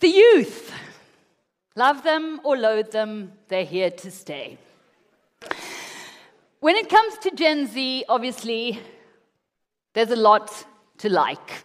The 0.00 0.08
youth. 0.08 0.72
Love 1.76 2.02
them 2.02 2.40
or 2.42 2.56
loathe 2.56 2.90
them, 2.90 3.32
they're 3.48 3.64
here 3.64 3.90
to 3.90 4.10
stay. 4.10 4.56
When 6.60 6.74
it 6.76 6.88
comes 6.88 7.18
to 7.18 7.30
Gen 7.30 7.66
Z, 7.66 8.04
obviously, 8.08 8.80
there's 9.92 10.10
a 10.10 10.16
lot 10.16 10.66
to 10.98 11.10
like. 11.10 11.64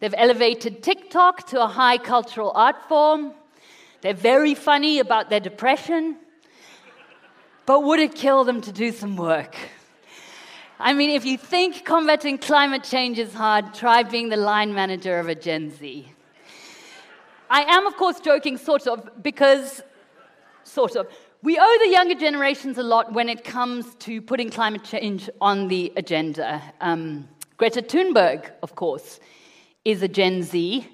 They've 0.00 0.14
elevated 0.16 0.82
TikTok 0.82 1.46
to 1.48 1.62
a 1.62 1.68
high 1.68 1.98
cultural 1.98 2.50
art 2.54 2.88
form. 2.88 3.32
They're 4.00 4.14
very 4.14 4.54
funny 4.54 4.98
about 4.98 5.30
their 5.30 5.40
depression. 5.40 6.16
But 7.66 7.84
would 7.84 8.00
it 8.00 8.16
kill 8.16 8.42
them 8.44 8.60
to 8.62 8.72
do 8.72 8.90
some 8.90 9.16
work? 9.16 9.56
I 10.80 10.92
mean, 10.92 11.10
if 11.10 11.24
you 11.24 11.38
think 11.38 11.84
combating 11.84 12.36
climate 12.36 12.82
change 12.82 13.18
is 13.18 13.32
hard, 13.32 13.74
try 13.74 14.02
being 14.02 14.28
the 14.28 14.36
line 14.36 14.74
manager 14.74 15.18
of 15.20 15.28
a 15.28 15.34
Gen 15.36 15.70
Z. 15.70 16.13
I 17.54 17.62
am, 17.72 17.86
of 17.86 17.96
course, 17.96 18.18
joking, 18.18 18.56
sort 18.56 18.88
of, 18.88 19.22
because, 19.22 19.80
sort 20.64 20.96
of, 20.96 21.06
we 21.40 21.56
owe 21.56 21.78
the 21.84 21.88
younger 21.88 22.16
generations 22.16 22.78
a 22.78 22.82
lot 22.82 23.12
when 23.12 23.28
it 23.28 23.44
comes 23.44 23.94
to 24.06 24.20
putting 24.20 24.50
climate 24.50 24.82
change 24.82 25.30
on 25.40 25.68
the 25.68 25.92
agenda. 25.96 26.60
Um, 26.80 27.28
Greta 27.56 27.80
Thunberg, 27.80 28.50
of 28.64 28.74
course, 28.74 29.20
is 29.84 30.02
a 30.02 30.08
Gen 30.08 30.42
Z, 30.42 30.84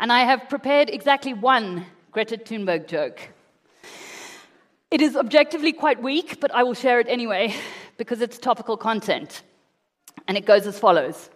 and 0.00 0.12
I 0.12 0.24
have 0.24 0.48
prepared 0.48 0.90
exactly 0.90 1.32
one 1.32 1.86
Greta 2.10 2.36
Thunberg 2.36 2.88
joke. 2.88 3.20
It 4.90 5.00
is 5.00 5.14
objectively 5.14 5.72
quite 5.72 6.02
weak, 6.02 6.40
but 6.40 6.52
I 6.52 6.64
will 6.64 6.74
share 6.74 6.98
it 6.98 7.06
anyway 7.08 7.54
because 7.98 8.20
it's 8.20 8.36
topical 8.36 8.76
content. 8.76 9.44
And 10.26 10.36
it 10.36 10.44
goes 10.44 10.66
as 10.66 10.76
follows 10.76 11.30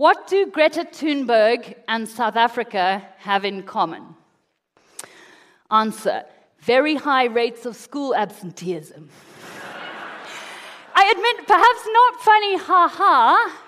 What 0.00 0.28
do 0.28 0.46
Greta 0.46 0.86
Thunberg 0.90 1.74
and 1.86 2.08
South 2.08 2.34
Africa 2.34 3.06
have 3.18 3.44
in 3.44 3.64
common? 3.64 4.02
Answer 5.70 6.24
very 6.60 6.94
high 6.94 7.26
rates 7.26 7.66
of 7.66 7.76
school 7.76 8.14
absenteeism. 8.14 9.10
I 10.94 11.12
admit, 11.14 11.46
perhaps 11.46 11.82
not 11.92 12.20
funny, 12.22 12.56
ha 12.56 12.88
ha, 12.88 13.62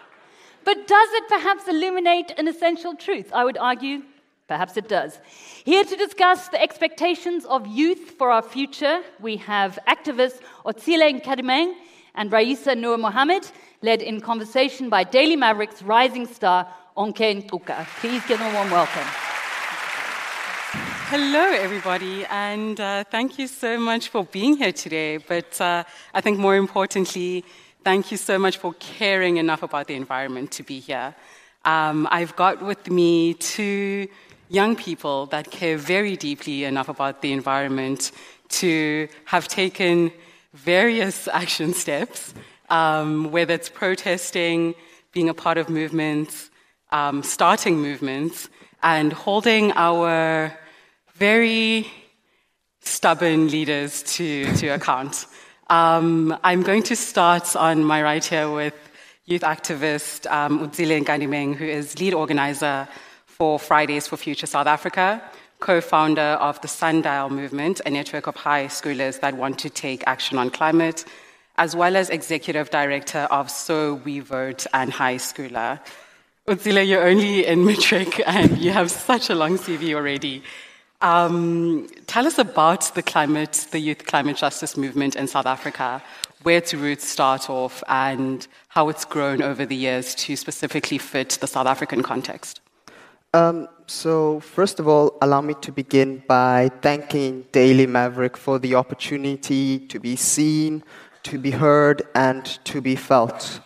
but 0.65 0.89
does 0.89 1.09
it 1.13 1.29
perhaps 1.29 1.69
illuminate 1.69 2.33
an 2.39 2.49
essential 2.49 2.95
truth? 2.95 3.31
I 3.35 3.45
would 3.45 3.59
argue, 3.59 4.01
perhaps 4.49 4.79
it 4.79 4.89
does. 4.89 5.19
Here 5.65 5.85
to 5.85 5.97
discuss 5.97 6.49
the 6.49 6.63
expectations 6.63 7.45
of 7.45 7.67
youth 7.67 8.13
for 8.17 8.31
our 8.31 8.41
future, 8.41 9.03
we 9.21 9.37
have 9.37 9.79
activists 9.87 10.41
Otsile 10.65 11.21
Nkadimeng 11.21 11.75
and 12.15 12.31
Raeesah 12.31 12.79
Noor-Mohamed, 12.79 13.51
led 13.83 14.01
in 14.01 14.21
conversation 14.21 14.89
by 14.89 15.03
Daily 15.05 15.37
Maverick's 15.37 15.83
rising 15.83 16.27
star, 16.27 16.69
Onke 16.97 17.43
Ngcuka. 17.43 17.85
Please 18.01 18.25
give 18.27 18.39
them 18.39 18.51
a 18.53 18.55
warm 18.55 18.71
welcome. 18.71 19.09
Hello, 21.11 21.45
everybody, 21.53 22.25
and 22.27 22.81
uh, 22.81 23.05
thank 23.11 23.39
you 23.39 23.47
so 23.47 23.79
much 23.79 24.09
for 24.09 24.25
being 24.25 24.57
here 24.57 24.73
today. 24.73 25.19
But 25.19 25.61
uh, 25.61 25.85
I 26.15 26.21
think 26.21 26.39
more 26.39 26.57
importantly, 26.57 27.45
thank 27.85 28.11
you 28.11 28.17
so 28.17 28.39
much 28.39 28.57
for 28.57 28.73
caring 28.75 29.37
enough 29.37 29.63
about 29.63 29.89
the 29.89 29.95
environment 29.95 30.53
to 30.53 30.63
be 30.63 30.79
here. 30.79 31.15
Um, 31.65 32.09
I've 32.11 32.35
got 32.37 32.63
with 32.63 32.89
me 32.89 33.35
two 33.35 34.09
young 34.49 34.77
people 34.77 35.27
that 35.27 35.51
care 35.51 35.77
very 35.77 36.17
deeply 36.17 36.65
enough 36.65 36.89
about 36.89 37.21
the 37.21 37.33
environment 37.33 38.13
to 38.61 39.09
have 39.25 39.49
taken 39.49 40.13
various 40.55 41.29
action 41.33 41.75
steps, 41.75 42.33
um, 42.73 43.31
whether 43.31 43.53
it's 43.55 43.69
protesting, 43.69 44.75
being 45.13 45.29
a 45.29 45.35
part 45.35 45.59
of 45.59 45.69
movements, 45.69 46.51
um, 46.91 47.23
starting 47.23 47.77
movements, 47.79 48.49
and 48.83 49.13
holding 49.13 49.73
our 49.73 50.53
very 51.15 51.87
stubborn 52.81 53.49
leaders 53.49 54.03
to, 54.15 54.53
to 54.57 54.69
account. 54.69 55.27
Um, 55.69 56.37
I'm 56.43 56.63
going 56.63 56.83
to 56.85 56.97
start 56.97 57.55
on 57.55 57.85
my 57.85 58.03
right 58.03 58.25
here 58.25 58.51
with 58.51 58.75
youth 59.27 59.43
activist 59.43 60.31
um, 60.31 60.61
Otsile 60.61 61.05
Nkadimeng, 61.05 61.55
who 61.55 61.67
is 61.67 61.99
lead 62.01 62.15
organizer 62.15 62.89
for 63.27 63.59
Fridays 63.59 64.07
for 64.07 64.17
Future 64.17 64.47
South 64.47 64.67
Africa, 64.67 65.23
co 65.61 65.83
founder 65.83 66.39
of 66.41 66.61
the 66.63 66.69
Sundial 66.69 67.29
Movement, 67.29 67.83
a 67.85 67.91
network 67.91 68.27
of 68.27 68.35
high 68.35 68.65
schoolers 68.67 69.21
that 69.21 69.37
want 69.37 69.59
to 69.59 69.71
take 69.71 70.03
action 70.07 70.39
on 70.39 70.51
climate, 70.51 71.05
as 71.59 71.77
well 71.77 71.97
as 71.97 72.11
executive 72.11 72.71
director 72.71 73.27
of 73.31 73.51
So 73.51 73.95
We 74.05 74.21
Vote 74.21 74.67
and 74.73 74.93
High 74.93 75.17
Schooler. 75.17 75.81
Otsile, 76.49 76.87
you're 76.87 77.07
only 77.07 77.47
in 77.47 77.65
matric 77.65 78.21
and 78.27 78.59
you 78.59 78.73
have 78.73 78.91
such 78.91 79.31
a 79.31 79.35
long 79.35 79.59
CV 79.59 79.95
already. 79.95 80.43
Um, 81.01 81.89
tell 82.07 82.27
us 82.27 82.39
about 82.39 82.95
the 82.95 83.03
climate, 83.03 83.67
the 83.73 83.81
youth 83.81 84.07
climate 84.07 84.37
justice 84.37 84.77
movement 84.77 85.17
in 85.17 85.27
South 85.27 85.47
Africa, 85.47 86.03
where 86.43 86.59
its 86.59 86.75
roots 86.75 87.07
start 87.07 87.51
off, 87.51 87.83
and 87.89 88.47
how 88.69 88.89
it's 88.89 89.05
grown 89.05 89.43
over 89.43 89.67
the 89.67 89.77
years 89.77 90.15
to 90.15 90.37
specifically 90.37 90.99
fit 90.99 91.39
the 91.41 91.47
South 91.47 91.67
African 91.67 92.03
context. 92.03 92.61
Um, 93.35 93.69
so, 93.87 94.41
first 94.41 94.79
of 94.79 94.87
all, 94.87 95.19
allow 95.23 95.41
me 95.41 95.55
to 95.63 95.73
begin 95.73 96.23
by 96.29 96.71
thanking 96.83 97.47
Daily 97.51 97.87
Maverick 97.87 98.37
for 98.37 98.59
the 98.59 98.75
opportunity 98.75 99.81
to 99.89 99.99
be 99.99 100.17
seen, 100.17 100.85
to 101.25 101.39
be 101.39 101.51
heard, 101.51 102.03
and 102.15 102.45
to 102.65 102.81
be 102.81 102.97
felt. 102.97 103.61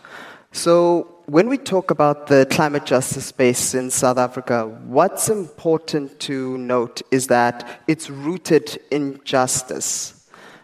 So, 0.52 1.12
when 1.26 1.48
we 1.48 1.58
talk 1.58 1.90
about 1.90 2.28
the 2.28 2.46
climate 2.50 2.86
justice 2.86 3.26
space 3.26 3.74
in 3.74 3.90
South 3.90 4.16
Africa, 4.16 4.68
what's 4.86 5.28
important 5.28 6.20
to 6.20 6.56
note 6.56 7.02
is 7.10 7.26
that 7.26 7.82
it's 7.88 8.08
rooted 8.08 8.78
in 8.92 9.20
justice. 9.24 10.16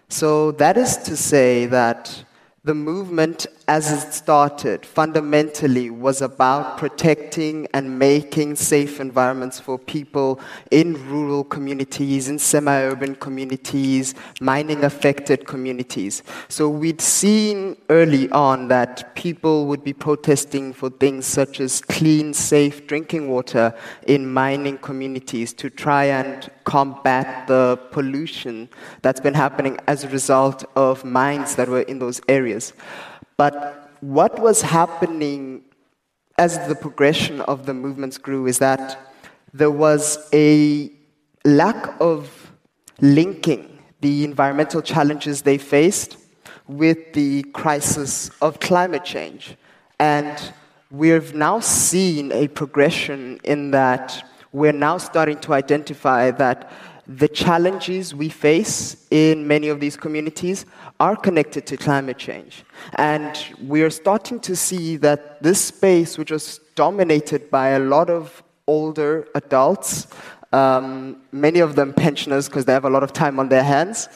So 0.08 0.52
that 0.52 0.76
is 0.76 0.98
to 0.98 1.16
say 1.16 1.66
that 1.66 2.24
the 2.64 2.74
movement, 2.74 3.46
as 3.68 3.90
it 3.90 4.12
started, 4.12 4.84
fundamentally 4.84 5.90
was 5.90 6.20
about 6.22 6.78
protecting 6.78 7.66
and 7.74 7.98
making 7.98 8.56
safe 8.56 9.00
environments 9.00 9.60
for 9.60 9.78
people 9.78 10.40
in 10.70 10.94
rural 11.08 11.44
communities, 11.44 12.28
in 12.28 12.38
semi 12.38 12.82
urban 12.82 13.14
communities, 13.14 14.14
mining 14.40 14.84
affected 14.84 15.46
communities. 15.46 16.22
So 16.48 16.68
we'd 16.68 17.00
seen 17.00 17.76
early 17.88 18.30
on 18.30 18.68
that 18.68 19.14
people 19.14 19.66
would 19.66 19.84
be 19.84 19.92
protesting 19.92 20.72
for 20.72 20.90
things 20.90 21.26
such 21.26 21.60
as 21.60 21.80
clean, 21.80 22.34
safe 22.34 22.86
drinking 22.86 23.28
water 23.28 23.74
in 24.06 24.32
mining 24.32 24.78
communities 24.78 25.52
to 25.54 25.70
try 25.70 26.04
and 26.04 26.50
combat 26.64 27.46
the 27.46 27.78
pollution 27.90 28.68
that's 29.02 29.20
been 29.20 29.34
happening 29.34 29.78
as 29.86 30.04
a 30.04 30.08
result 30.08 30.64
of 30.76 31.04
mines 31.04 31.56
that 31.56 31.68
were 31.68 31.82
in 31.82 31.98
those 31.98 32.20
areas. 32.28 32.72
But 33.36 33.90
what 34.00 34.38
was 34.38 34.62
happening 34.62 35.62
as 36.38 36.66
the 36.68 36.74
progression 36.74 37.40
of 37.42 37.66
the 37.66 37.74
movements 37.74 38.18
grew 38.18 38.46
is 38.46 38.58
that 38.58 38.98
there 39.52 39.70
was 39.70 40.28
a 40.32 40.90
lack 41.44 42.00
of 42.00 42.52
linking 43.00 43.78
the 44.00 44.24
environmental 44.24 44.82
challenges 44.82 45.42
they 45.42 45.58
faced 45.58 46.16
with 46.66 47.12
the 47.12 47.42
crisis 47.52 48.30
of 48.40 48.60
climate 48.60 49.04
change. 49.04 49.56
And 49.98 50.52
we've 50.90 51.34
now 51.34 51.60
seen 51.60 52.32
a 52.32 52.48
progression 52.48 53.40
in 53.44 53.70
that 53.72 54.24
we're 54.52 54.72
now 54.72 54.98
starting 54.98 55.38
to 55.38 55.54
identify 55.54 56.30
that 56.32 56.70
the 57.06 57.28
challenges 57.28 58.14
we 58.14 58.28
face 58.28 59.06
in 59.10 59.46
many 59.46 59.68
of 59.68 59.80
these 59.80 59.96
communities 59.96 60.64
are 61.00 61.16
connected 61.16 61.66
to 61.66 61.76
climate 61.76 62.18
change. 62.18 62.64
And 62.94 63.36
we 63.60 63.82
are 63.82 63.90
starting 63.90 64.38
to 64.40 64.54
see 64.54 64.96
that 64.98 65.42
this 65.42 65.60
space, 65.60 66.16
which 66.16 66.30
was 66.30 66.60
dominated 66.74 67.50
by 67.50 67.70
a 67.70 67.80
lot 67.80 68.08
of 68.08 68.42
older 68.66 69.26
adults, 69.34 70.06
um, 70.52 71.16
many 71.32 71.60
of 71.60 71.74
them 71.74 71.92
pensioners 71.92 72.48
because 72.48 72.64
they 72.66 72.72
have 72.72 72.84
a 72.84 72.90
lot 72.90 73.02
of 73.02 73.12
time 73.12 73.40
on 73.40 73.48
their 73.48 73.64
hands, 73.64 74.08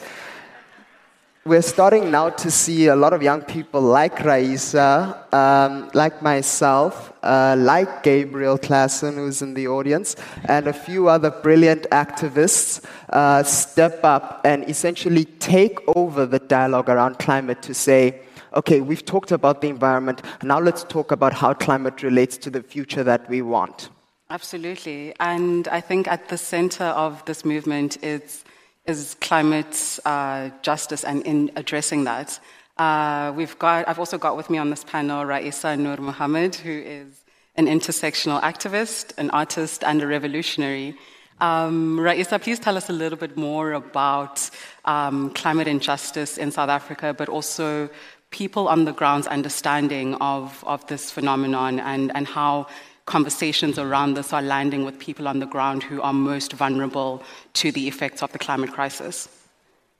we're 1.47 1.61
starting 1.61 2.11
now 2.11 2.29
to 2.29 2.51
see 2.51 2.87
a 2.87 2.95
lot 2.95 3.13
of 3.13 3.23
young 3.23 3.41
people 3.41 3.79
like 3.79 4.17
Raeesah, 4.17 5.33
um, 5.33 5.89
like 5.93 6.21
myself, 6.21 7.13
uh, 7.23 7.55
like 7.57 8.03
Gabriel 8.03 8.57
Klaasen, 8.57 9.15
who's 9.15 9.41
in 9.41 9.53
the 9.53 9.65
audience, 9.67 10.17
and 10.45 10.67
a 10.67 10.73
few 10.73 11.07
other 11.07 11.31
brilliant 11.31 11.83
activists 11.91 12.83
uh, 13.09 13.43
step 13.43 14.03
up 14.03 14.41
and 14.43 14.69
essentially 14.69 15.23
take 15.23 15.79
over 15.95 16.25
the 16.25 16.39
dialogue 16.39 16.89
around 16.89 17.17
climate 17.17 17.61
to 17.61 17.73
say, 17.73 18.19
okay, 18.53 18.81
we've 18.81 19.05
talked 19.05 19.31
about 19.31 19.61
the 19.61 19.69
environment, 19.69 20.21
now 20.43 20.59
let's 20.59 20.83
talk 20.83 21.13
about 21.13 21.31
how 21.31 21.53
climate 21.53 22.03
relates 22.03 22.35
to 22.37 22.49
the 22.49 22.61
future 22.61 23.03
that 23.05 23.29
we 23.29 23.41
want. 23.41 23.89
Absolutely. 24.29 25.15
And 25.21 25.69
I 25.69 25.79
think 25.79 26.09
at 26.09 26.27
the 26.27 26.37
center 26.37 26.83
of 26.83 27.23
this 27.23 27.45
movement 27.45 28.03
is 28.03 28.43
is 28.87 29.17
climate 29.19 29.99
uh, 30.05 30.49
justice 30.61 31.03
and 31.03 31.21
in 31.25 31.51
addressing 31.57 32.05
that. 32.05 32.39
Uh, 32.77 33.33
we've 33.35 33.57
got, 33.59 33.87
I've 33.87 33.99
also 33.99 34.17
got 34.17 34.37
with 34.37 34.49
me 34.49 34.57
on 34.57 34.69
this 34.69 34.83
panel 34.83 35.25
Raeesah 35.25 35.77
Noor-Mohamed, 35.77 36.55
who 36.55 36.71
is 36.71 37.25
an 37.55 37.65
intersectional 37.65 38.41
activist, 38.41 39.17
an 39.17 39.29
artist, 39.31 39.83
and 39.83 40.01
a 40.01 40.07
revolutionary. 40.07 40.95
Um, 41.41 41.97
Raeesah, 41.99 42.41
please 42.41 42.59
tell 42.59 42.77
us 42.77 42.89
a 42.89 42.93
little 42.93 43.17
bit 43.17 43.35
more 43.35 43.73
about 43.73 44.49
um, 44.85 45.31
climate 45.31 45.67
injustice 45.67 46.37
in 46.37 46.51
South 46.51 46.69
Africa, 46.69 47.13
but 47.13 47.27
also 47.27 47.89
people 48.29 48.67
on 48.69 48.85
the 48.85 48.93
ground's 48.93 49.27
understanding 49.27 50.15
of, 50.15 50.63
of 50.65 50.85
this 50.87 51.11
phenomenon 51.11 51.79
and, 51.79 52.15
and 52.15 52.25
how 52.25 52.67
conversations 53.07 53.79
around 53.79 54.13
this 54.13 54.31
are 54.31 54.41
landing 54.43 54.85
with 54.85 54.99
people 54.99 55.27
on 55.27 55.39
the 55.39 55.47
ground 55.47 55.81
who 55.81 56.01
are 56.01 56.13
most 56.13 56.53
vulnerable 56.53 57.23
to 57.53 57.71
the 57.71 57.87
effects 57.87 58.21
of 58.21 58.31
the 58.33 58.37
climate 58.37 58.71
crisis. 58.71 59.27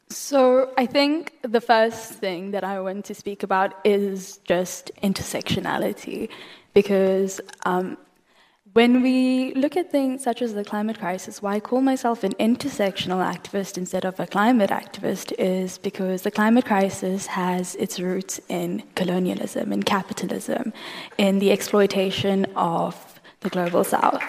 So, 0.10 0.72
I 0.78 0.86
think 0.86 1.34
the 1.42 1.60
first 1.60 2.14
thing 2.14 2.52
that 2.52 2.64
I 2.64 2.80
want 2.80 3.04
to 3.06 3.16
speak 3.16 3.44
about 3.44 3.74
is 3.84 4.38
just 4.46 4.92
intersectionality, 5.04 6.30
because 6.74 7.42
um, 7.66 7.98
when 8.78 9.02
we 9.02 9.56
look 9.56 9.76
at 9.76 9.90
things 9.90 10.22
such 10.22 10.40
as 10.40 10.54
the 10.54 10.64
climate 10.64 11.00
crisis, 11.00 11.42
why 11.42 11.56
I 11.56 11.60
call 11.60 11.82
myself 11.82 12.24
an 12.24 12.34
intersectional 12.34 13.22
activist 13.34 13.76
instead 13.76 14.06
of 14.06 14.20
a 14.20 14.28
climate 14.28 14.70
activist 14.70 15.34
is 15.40 15.80
because 15.80 16.22
the 16.22 16.30
climate 16.30 16.66
crisis 16.66 17.26
has 17.26 17.74
its 17.78 18.00
roots 18.00 18.40
in 18.50 18.84
colonialism, 18.94 19.74
in 19.74 19.82
capitalism, 19.82 20.74
in 21.18 21.40
the 21.40 21.52
exploitation 21.52 22.46
of 22.56 23.20
the 23.40 23.50
global 23.50 23.84
south. 23.84 24.22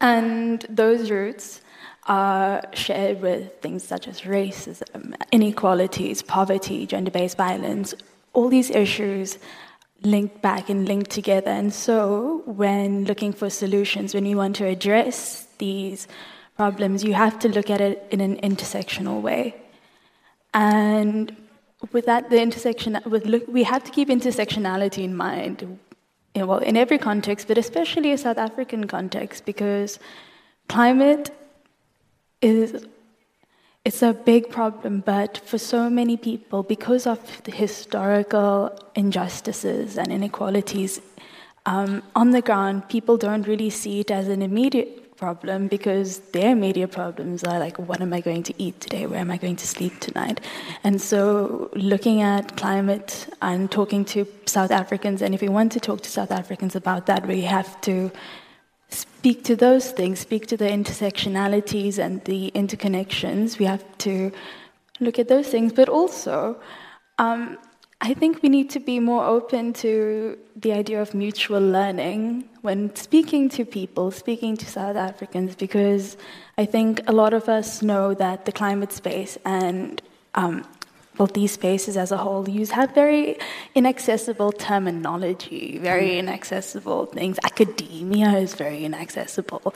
And 0.00 0.64
those 0.70 1.10
roots 1.10 1.60
are 2.06 2.62
shared 2.72 3.20
with 3.20 3.60
things 3.60 3.82
such 3.82 4.08
as 4.08 4.22
racism, 4.22 5.14
inequalities, 5.30 6.22
poverty, 6.22 6.86
gender 6.86 7.10
based 7.10 7.36
violence. 7.36 7.94
All 8.32 8.48
these 8.48 8.70
issues 8.70 9.38
link 10.02 10.40
back 10.40 10.70
and 10.70 10.88
link 10.88 11.08
together. 11.08 11.50
And 11.50 11.72
so, 11.72 12.42
when 12.46 13.04
looking 13.04 13.32
for 13.32 13.50
solutions, 13.50 14.14
when 14.14 14.26
you 14.26 14.36
want 14.36 14.56
to 14.56 14.66
address 14.66 15.46
these 15.58 16.08
problems, 16.56 17.04
you 17.04 17.14
have 17.14 17.38
to 17.40 17.48
look 17.48 17.70
at 17.70 17.80
it 17.80 18.06
in 18.10 18.20
an 18.20 18.36
intersectional 18.40 19.20
way. 19.20 19.54
And 20.54 21.36
with 21.92 22.06
that, 22.06 22.30
the 22.30 22.40
intersection, 22.40 22.98
with 23.06 23.24
look, 23.26 23.46
we 23.48 23.62
have 23.64 23.84
to 23.84 23.90
keep 23.90 24.08
intersectionality 24.08 25.02
in 25.04 25.16
mind 25.16 25.78
in, 26.34 26.46
well, 26.46 26.58
in 26.58 26.76
every 26.76 26.98
context, 26.98 27.48
but 27.48 27.58
especially 27.58 28.12
a 28.12 28.18
South 28.18 28.38
African 28.38 28.86
context, 28.86 29.44
because 29.44 29.98
climate 30.68 31.30
is 32.40 32.86
it's 33.84 34.02
a 34.02 34.12
big 34.12 34.50
problem, 34.50 35.00
but 35.00 35.38
for 35.38 35.56
so 35.56 35.88
many 35.88 36.16
people, 36.16 36.62
because 36.62 37.06
of 37.06 37.42
the 37.44 37.50
historical 37.50 38.78
injustices 38.94 39.96
and 39.96 40.12
inequalities 40.12 41.00
um, 41.64 42.02
on 42.14 42.30
the 42.30 42.42
ground, 42.42 42.88
people 42.88 43.16
don't 43.16 43.46
really 43.46 43.70
see 43.70 44.00
it 44.00 44.10
as 44.10 44.28
an 44.28 44.42
immediate 44.42 45.16
problem 45.16 45.68
because 45.68 46.18
their 46.32 46.50
immediate 46.52 46.92
problems 46.92 47.44
are 47.44 47.58
like, 47.58 47.78
what 47.78 48.00
am 48.00 48.12
I 48.12 48.20
going 48.20 48.42
to 48.44 48.54
eat 48.62 48.80
today? 48.80 49.06
Where 49.06 49.20
am 49.20 49.30
I 49.30 49.36
going 49.36 49.56
to 49.56 49.66
sleep 49.66 50.00
tonight? 50.00 50.40
And 50.84 51.00
so, 51.00 51.70
looking 51.74 52.22
at 52.22 52.56
climate 52.56 53.28
and 53.40 53.70
talking 53.70 54.04
to 54.06 54.26
South 54.46 54.70
Africans, 54.70 55.22
and 55.22 55.34
if 55.34 55.40
we 55.42 55.48
want 55.48 55.72
to 55.72 55.80
talk 55.80 56.00
to 56.02 56.10
South 56.10 56.30
Africans 56.30 56.74
about 56.74 57.06
that, 57.06 57.26
we 57.26 57.42
have 57.42 57.80
to 57.82 58.10
speak 58.90 59.44
to 59.44 59.56
those 59.56 59.90
things, 59.92 60.20
speak 60.20 60.46
to 60.48 60.56
the 60.56 60.64
intersectionalities 60.64 61.98
and 61.98 62.24
the 62.24 62.50
interconnections. 62.54 63.58
We 63.58 63.66
have 63.66 63.84
to 63.98 64.32
look 65.00 65.18
at 65.18 65.28
those 65.28 65.48
things, 65.48 65.72
but 65.72 65.88
also, 65.88 66.60
um, 67.18 67.58
I 68.02 68.14
think 68.14 68.42
we 68.42 68.48
need 68.48 68.70
to 68.70 68.80
be 68.80 68.98
more 68.98 69.24
open 69.24 69.74
to 69.74 70.38
the 70.56 70.72
idea 70.72 71.02
of 71.02 71.12
mutual 71.12 71.60
learning 71.60 72.48
when 72.62 72.94
speaking 72.96 73.50
to 73.50 73.64
people, 73.64 74.10
speaking 74.10 74.56
to 74.56 74.66
South 74.66 74.96
Africans, 74.96 75.54
because 75.54 76.16
I 76.56 76.64
think 76.64 77.02
a 77.06 77.12
lot 77.12 77.34
of 77.34 77.48
us 77.48 77.82
know 77.82 78.14
that 78.14 78.46
the 78.46 78.52
climate 78.52 78.92
space 78.92 79.36
and 79.44 80.00
um, 80.34 80.64
well, 81.20 81.26
these 81.26 81.52
spaces 81.52 81.98
as 81.98 82.12
a 82.12 82.16
whole 82.16 82.48
use 82.48 82.70
have 82.70 82.94
very 82.94 83.36
inaccessible 83.74 84.52
terminology, 84.52 85.76
very 85.76 86.12
mm. 86.12 86.18
inaccessible 86.20 87.04
things. 87.04 87.38
Academia 87.44 88.30
is 88.38 88.54
very 88.54 88.86
inaccessible. 88.86 89.74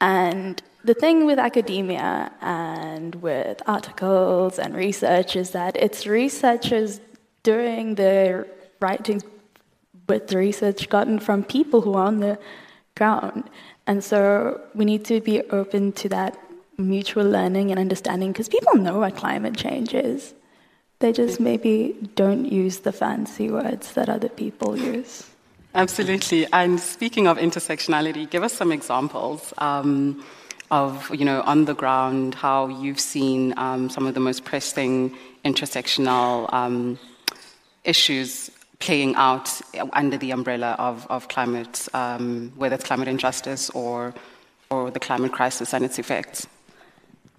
And 0.00 0.62
the 0.84 0.94
thing 0.94 1.26
with 1.26 1.40
academia 1.40 2.30
and 2.40 3.16
with 3.16 3.60
articles 3.66 4.60
and 4.60 4.76
research 4.76 5.34
is 5.34 5.50
that 5.50 5.74
it's 5.76 6.06
researchers 6.06 7.00
doing 7.42 7.96
the 7.96 8.46
writings 8.78 9.24
with 10.08 10.28
the 10.28 10.38
research 10.38 10.88
gotten 10.88 11.18
from 11.18 11.42
people 11.42 11.80
who 11.80 11.94
are 11.94 12.06
on 12.06 12.20
the 12.20 12.38
ground. 12.96 13.50
And 13.88 14.04
so 14.04 14.60
we 14.72 14.84
need 14.84 15.04
to 15.06 15.20
be 15.20 15.42
open 15.50 15.90
to 15.94 16.08
that 16.10 16.38
mutual 16.78 17.24
learning 17.24 17.72
and 17.72 17.80
understanding 17.80 18.30
because 18.30 18.48
people 18.48 18.76
know 18.76 19.00
what 19.00 19.16
climate 19.16 19.56
change 19.56 19.92
is. 19.92 20.32
They 20.98 21.12
just 21.12 21.40
maybe 21.40 21.94
don't 22.14 22.50
use 22.50 22.78
the 22.80 22.92
fancy 22.92 23.50
words 23.50 23.92
that 23.92 24.08
other 24.08 24.30
people 24.30 24.76
use. 24.78 25.26
Absolutely. 25.74 26.46
And 26.52 26.80
speaking 26.80 27.26
of 27.26 27.36
intersectionality, 27.36 28.28
give 28.30 28.42
us 28.42 28.54
some 28.54 28.72
examples 28.72 29.52
um, 29.58 30.24
of, 30.70 31.14
you 31.14 31.24
know, 31.24 31.42
on 31.42 31.66
the 31.66 31.74
ground, 31.74 32.34
how 32.34 32.68
you've 32.68 32.98
seen 32.98 33.52
um, 33.58 33.90
some 33.90 34.06
of 34.06 34.14
the 34.14 34.20
most 34.20 34.44
pressing 34.44 35.14
intersectional 35.44 36.50
um, 36.52 36.98
issues 37.84 38.50
playing 38.78 39.14
out 39.16 39.50
under 39.92 40.16
the 40.16 40.30
umbrella 40.30 40.76
of, 40.78 41.06
of 41.10 41.28
climate, 41.28 41.88
um, 41.92 42.52
whether 42.56 42.74
it's 42.74 42.84
climate 42.84 43.08
injustice 43.08 43.68
or, 43.70 44.14
or 44.70 44.90
the 44.90 45.00
climate 45.00 45.32
crisis 45.32 45.74
and 45.74 45.84
its 45.84 45.98
effects? 45.98 46.46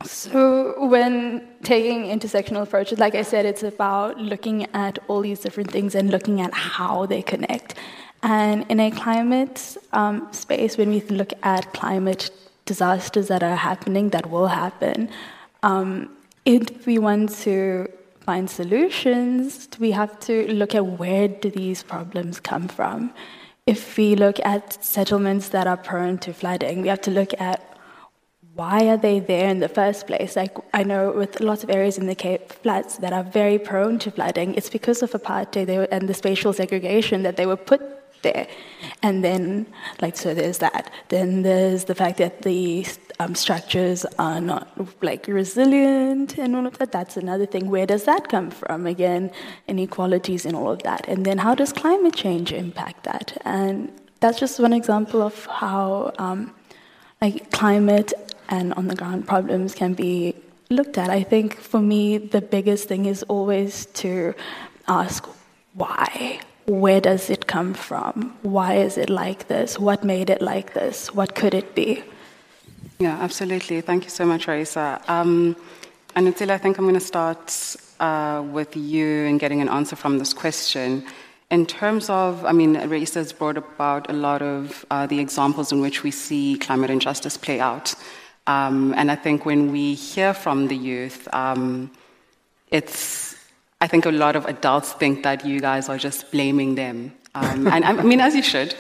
So, 0.04 0.86
when 0.88 1.48
taking 1.64 2.04
intersectional 2.06 2.62
approaches, 2.62 3.00
like 3.00 3.16
I 3.16 3.24
said, 3.24 3.46
it's 3.46 3.64
about 3.64 4.20
looking 4.20 4.68
at 4.76 5.00
all 5.08 5.22
these 5.22 5.40
different 5.40 5.72
things 5.72 5.96
and 5.96 6.12
looking 6.12 6.40
at 6.40 6.54
how 6.54 7.08
they 7.08 7.24
connect. 7.24 7.76
And 8.22 8.66
in 8.70 8.80
a 8.80 8.92
climate 8.92 9.78
um, 9.94 10.28
space, 10.32 10.78
when 10.78 10.90
we 10.90 11.02
look 11.02 11.34
at 11.44 11.74
climate 11.74 12.30
disasters 12.66 13.28
that 13.30 13.42
are 13.42 13.56
happening, 13.56 14.10
that 14.10 14.30
will 14.30 14.48
happen, 14.48 15.10
um, 15.64 16.10
if 16.46 16.86
we 16.86 17.00
want 17.00 17.32
to 17.40 17.90
find 18.22 18.50
solutions, 18.50 19.68
we 19.80 19.92
have 19.92 20.20
to 20.20 20.52
look 20.54 20.76
at 20.76 20.86
where 20.86 21.28
do 21.28 21.50
these 21.50 21.82
problems 21.82 22.40
come 22.40 22.68
from. 22.68 23.14
If 23.66 23.98
we 23.98 24.16
look 24.16 24.40
at 24.46 24.84
settlements 24.84 25.50
that 25.50 25.68
are 25.68 25.78
prone 25.78 26.18
to 26.20 26.34
flooding, 26.34 26.82
we 26.82 26.88
have 26.88 27.02
to 27.02 27.12
look 27.12 27.34
at 27.40 27.67
why 28.58 28.88
are 28.88 28.98
they 28.98 29.20
there 29.20 29.50
in 29.50 29.60
the 29.60 29.70
first 29.70 30.08
place? 30.08 30.36
Like 30.36 30.56
I 30.74 30.84
know 30.84 31.12
with 31.12 31.40
lots 31.40 31.64
of 31.64 31.70
areas 31.70 31.98
in 31.98 32.08
the 32.08 32.16
Cape 32.16 32.52
Flats 32.52 32.98
that 32.98 33.14
are 33.14 33.24
very 33.24 33.60
prone 33.60 34.00
to 34.00 34.10
flooding, 34.12 34.56
it's 34.56 34.70
because 34.70 35.04
of 35.04 35.12
apartheid 35.12 35.88
and 35.92 36.10
the 36.10 36.14
spatial 36.14 36.54
segregation 36.54 37.24
that 37.24 37.38
they 37.38 37.46
were 37.46 37.56
put 37.56 37.82
there. 38.24 38.48
And 39.04 39.24
then, 39.24 39.68
like, 40.02 40.18
so 40.18 40.34
there's 40.34 40.58
that. 40.58 40.92
Then 41.10 41.44
there's 41.44 41.86
the 41.86 41.94
fact 41.94 42.18
that 42.18 42.42
the 42.42 42.86
um, 43.20 43.36
structures 43.36 44.06
are 44.18 44.42
not 44.42 44.68
like 45.04 45.28
resilient 45.28 46.38
and 46.40 46.56
all 46.56 46.66
of 46.66 46.80
that. 46.80 46.92
That's 46.92 47.16
another 47.16 47.46
thing. 47.46 47.70
Where 47.70 47.86
does 47.86 48.06
that 48.06 48.28
come 48.28 48.50
from? 48.50 48.88
Again, 48.88 49.32
inequalities 49.68 50.46
and 50.48 50.56
all 50.56 50.72
of 50.72 50.82
that. 50.84 51.08
And 51.08 51.26
then 51.26 51.38
how 51.38 51.54
does 51.54 51.72
climate 51.72 52.16
change 52.16 52.52
impact 52.52 53.04
that? 53.04 53.40
And 53.46 53.92
that's 54.20 54.40
just 54.40 54.60
one 54.60 54.74
example 54.74 55.22
of 55.22 55.46
how 55.46 56.12
um, 56.18 56.56
like 57.22 57.52
climate 57.52 58.14
and 58.50 58.74
on 58.74 58.88
the 58.88 58.96
ground 58.96 59.28
problems 59.28 59.76
can 59.76 59.94
be 59.94 60.36
looked 60.70 60.98
at. 60.98 61.10
I 61.10 61.24
think 61.24 61.58
for 61.58 61.80
me 61.80 62.18
the 62.18 62.42
biggest 62.42 62.88
thing 62.88 63.06
is 63.06 63.24
always 63.24 63.86
to 64.02 64.34
ask 64.88 65.28
why. 65.74 66.40
Where 66.66 67.00
does 67.00 67.30
it 67.30 67.48
come 67.48 67.74
from? 67.74 68.38
Why 68.42 68.76
is 68.76 68.98
it 68.98 69.10
like 69.10 69.48
this? 69.48 69.80
What 69.80 70.04
made 70.04 70.30
it 70.30 70.42
like 70.42 70.74
this? 70.74 71.14
What 71.14 71.34
could 71.34 71.54
it 71.54 71.76
be? 71.76 72.04
Yeah, 73.00 73.18
absolutely. 73.22 73.80
Thank 73.82 74.04
you 74.04 74.10
so 74.10 74.26
much, 74.26 74.48
Raeesah. 74.48 75.08
Um, 75.08 75.56
and 76.16 76.28
Otsile 76.28 76.50
I 76.50 76.58
think 76.58 76.78
I'm 76.78 76.86
going 76.86 76.96
to 76.96 77.00
start 77.00 77.76
uh, 78.00 78.44
with 78.52 78.76
you 78.76 79.26
and 79.26 79.40
getting 79.40 79.62
an 79.62 79.70
answer 79.70 79.96
from 79.96 80.18
this 80.18 80.34
question. 80.34 81.06
In 81.50 81.66
terms 81.66 82.10
of, 82.10 82.44
I 82.44 82.52
mean, 82.52 82.76
Raeesah 82.76 83.16
has 83.16 83.32
brought 83.32 83.56
about 83.56 84.10
a 84.10 84.14
lot 84.14 84.42
of 84.42 84.86
uh, 84.92 85.06
the 85.06 85.20
examples 85.20 85.72
in 85.72 85.80
which 85.80 86.04
we 86.04 86.12
see 86.12 86.58
climate 86.58 86.90
injustice 86.90 87.38
play 87.38 87.62
out. 87.62 87.96
Um, 88.48 88.94
and 88.98 89.12
I 89.12 89.16
think 89.16 89.46
when 89.46 89.72
we 89.72 89.94
hear 89.94 90.34
from 90.34 90.68
the 90.68 90.76
youth, 90.76 91.28
um, 91.34 91.92
it's, 92.72 93.36
I 93.82 93.88
think 93.88 94.06
a 94.06 94.12
lot 94.12 94.36
of 94.36 94.46
adults 94.46 94.94
think 94.94 95.24
that 95.24 95.46
you 95.46 95.60
guys 95.60 95.90
are 95.90 95.98
just 95.98 96.32
blaming 96.32 96.76
them. 96.76 97.14
Um, 97.36 97.68
and 97.68 97.86
I 97.86 97.92
mean, 98.04 98.22
as 98.22 98.36
you 98.36 98.42
should. 98.42 98.74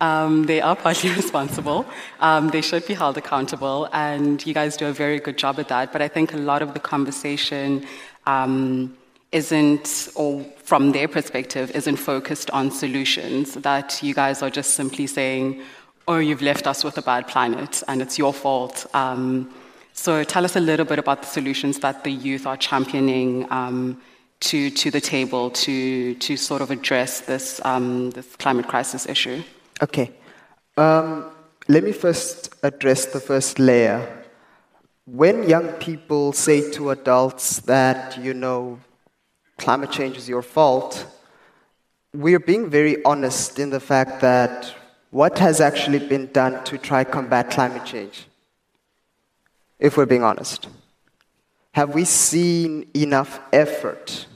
Um, 0.00 0.44
they 0.44 0.62
are 0.62 0.74
partly 0.74 1.10
responsible. 1.22 1.84
Um, 2.20 2.48
they 2.48 2.62
should 2.62 2.86
be 2.86 2.94
held 2.94 3.18
accountable, 3.18 3.88
and 3.92 4.44
you 4.46 4.54
guys 4.54 4.76
do 4.76 4.86
a 4.86 4.92
very 4.92 5.20
good 5.20 5.36
job 5.36 5.60
at 5.60 5.68
that. 5.68 5.92
But 5.92 6.00
I 6.00 6.08
think 6.08 6.32
a 6.32 6.38
lot 6.38 6.62
of 6.62 6.72
the 6.72 6.80
conversation 6.80 7.86
um, 8.26 8.96
isn't, 9.32 10.08
or 10.14 10.42
from 10.56 10.92
their 10.92 11.06
perspective, 11.06 11.70
isn't 11.72 11.96
focused 11.96 12.50
on 12.50 12.70
solutions, 12.70 13.54
that 13.54 14.02
you 14.02 14.14
guys 14.14 14.42
are 14.42 14.50
just 14.50 14.70
simply 14.74 15.06
saying, 15.06 15.62
oh, 16.10 16.18
you've 16.18 16.42
left 16.42 16.66
us 16.66 16.82
with 16.82 16.98
a 16.98 17.02
bad 17.02 17.28
planet 17.28 17.84
and 17.86 18.02
it's 18.02 18.18
your 18.18 18.32
fault. 18.32 18.84
Um, 18.94 19.54
so 19.92 20.24
tell 20.24 20.44
us 20.44 20.56
a 20.56 20.60
little 20.60 20.84
bit 20.84 20.98
about 20.98 21.22
the 21.22 21.28
solutions 21.28 21.78
that 21.78 22.02
the 22.02 22.10
youth 22.10 22.46
are 22.46 22.56
championing 22.56 23.46
um, 23.52 24.00
to, 24.40 24.70
to 24.70 24.90
the 24.90 25.00
table 25.00 25.50
to, 25.50 26.14
to 26.14 26.36
sort 26.36 26.62
of 26.62 26.72
address 26.72 27.20
this, 27.20 27.60
um, 27.64 28.10
this 28.10 28.34
climate 28.36 28.66
crisis 28.66 29.06
issue. 29.06 29.40
Okay. 29.80 30.10
Um, 30.76 31.30
let 31.68 31.84
me 31.84 31.92
first 31.92 32.54
address 32.64 33.06
the 33.06 33.20
first 33.20 33.60
layer. 33.60 34.24
When 35.04 35.48
young 35.48 35.68
people 35.74 36.32
say 36.32 36.72
to 36.72 36.90
adults 36.90 37.60
that, 37.60 38.18
you 38.18 38.34
know, 38.34 38.80
climate 39.58 39.92
change 39.92 40.16
is 40.16 40.28
your 40.28 40.42
fault, 40.42 41.06
we're 42.12 42.40
being 42.40 42.68
very 42.68 43.04
honest 43.04 43.60
in 43.60 43.70
the 43.70 43.78
fact 43.78 44.20
that 44.22 44.74
what 45.10 45.38
has 45.38 45.60
actually 45.60 45.98
been 45.98 46.30
done 46.32 46.62
to 46.64 46.78
try 46.78 47.04
combat 47.04 47.50
climate 47.50 47.84
change? 47.84 48.26
If 49.78 49.96
we're 49.96 50.06
being 50.06 50.22
honest. 50.22 50.68
Have 51.72 51.94
we 51.94 52.04
seen 52.04 52.88
enough 52.94 53.40
effort 53.52 54.26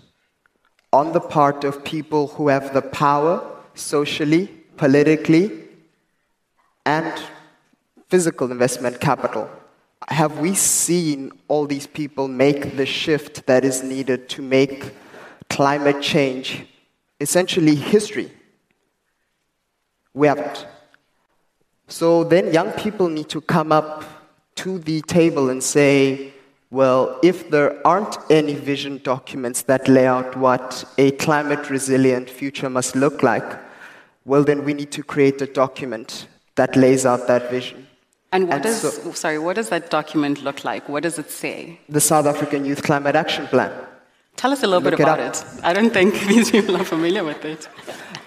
on 0.93 1.12
the 1.12 1.21
part 1.21 1.64
of 1.64 1.85
people 1.85 2.28
who 2.28 2.49
have 2.49 2.73
the 2.73 2.83
power 2.83 3.45
socially, 3.75 4.47
politically, 4.76 5.50
and 6.87 7.12
physical 8.09 8.50
investment 8.50 9.00
capital? 9.00 9.50
Have 10.09 10.38
we 10.38 10.54
seen 10.54 11.33
all 11.49 11.66
these 11.66 11.87
people 11.87 12.28
make 12.28 12.76
the 12.76 12.87
shift 12.87 13.47
that 13.47 13.64
is 13.64 13.83
needed 13.83 14.28
to 14.31 14.43
make 14.43 14.93
climate 15.49 16.02
change 16.02 16.66
essentially 17.21 17.75
history? 17.75 18.31
We 20.14 20.28
haven't. 20.28 20.66
So 21.88 22.25
then 22.25 22.52
young 22.52 22.73
people 22.73 23.09
need 23.09 23.28
to 23.28 23.40
come 23.40 23.73
up 23.73 24.04
to 24.56 24.78
the 24.78 25.02
table 25.02 25.50
and 25.50 25.62
say, 25.62 26.33
well, 26.71 27.18
if 27.23 27.50
there 27.50 27.87
aren't 27.87 28.16
any 28.30 28.54
vision 28.54 29.00
documents 29.04 29.62
that 29.62 29.87
lay 29.87 30.06
out 30.06 30.37
what 30.37 30.85
a 30.99 31.11
climate 31.12 31.71
resilient 31.71 32.30
future 32.30 32.71
must 32.71 32.97
look 32.97 33.23
like, 33.23 33.44
well, 34.25 34.42
then 34.42 34.64
we 34.64 34.73
need 34.73 34.90
to 34.92 35.02
create 35.02 35.40
a 35.42 35.47
document 35.47 36.26
that 36.54 36.75
lays 36.76 37.04
out 37.04 37.26
that 37.26 37.50
vision. 37.50 37.87
And 38.33 38.49
what 38.49 38.54
and 38.54 38.62
does, 38.64 38.80
so, 38.80 39.12
sorry, 39.12 39.38
what 39.38 39.56
does 39.56 39.68
that 39.68 39.90
document 39.90 40.42
look 40.42 40.64
like? 40.64 40.88
What 40.88 41.02
does 41.02 41.18
it 41.18 41.30
say? 41.30 41.78
The 41.88 42.00
South 42.00 42.26
African 42.26 42.64
Youth 42.64 42.83
Climate 42.83 43.14
Action 43.14 43.47
Plan. 43.47 43.73
Tell 44.37 44.50
us 44.50 44.62
a 44.64 44.66
little 44.66 44.83
look 44.83 44.97
bit 44.97 45.00
about 45.00 45.21
it, 45.21 45.37
it, 45.37 45.61
I 45.62 45.73
don't 45.73 45.92
think 45.92 46.14
these 46.26 46.50
people 46.50 46.76
are 46.76 46.85
familiar 46.85 47.23
with 47.23 47.44
it. 47.44 47.68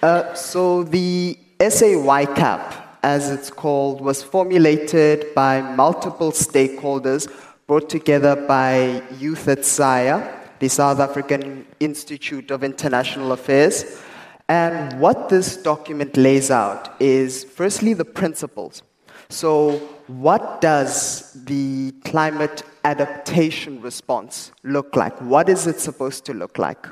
Uh, 0.02 0.34
so 0.34 0.84
the 0.84 1.38
SAYCAP, 1.60 2.84
as 3.02 3.32
it's 3.32 3.50
called, 3.50 4.02
was 4.02 4.22
formulated 4.22 5.34
by 5.34 5.62
multiple 5.62 6.32
stakeholders 6.32 7.28
brought 7.66 7.90
together 7.90 8.36
by 8.48 9.02
Youth 9.18 9.48
at 9.48 9.60
SAIIA, 9.60 10.60
the 10.60 10.70
South 10.70 11.00
African 11.00 11.66
Institute 11.80 12.52
of 12.52 12.64
International 12.64 13.32
Affairs. 13.32 14.02
And 14.48 15.00
what 15.02 15.30
this 15.30 15.58
document 15.58 16.16
lays 16.16 16.52
out 16.52 16.96
is 17.02 17.44
firstly 17.44 17.94
the 17.94 18.06
principles. 18.06 18.84
So, 19.30 19.80
what 20.08 20.62
does 20.62 21.34
the 21.34 21.92
climate 22.06 22.64
adaptation 22.86 23.82
response 23.82 24.54
look 24.64 24.96
like? 24.96 25.18
What 25.22 25.50
is 25.50 25.68
it 25.68 25.82
supposed 25.82 26.24
to 26.26 26.34
look 26.34 26.58
like? 26.58 26.88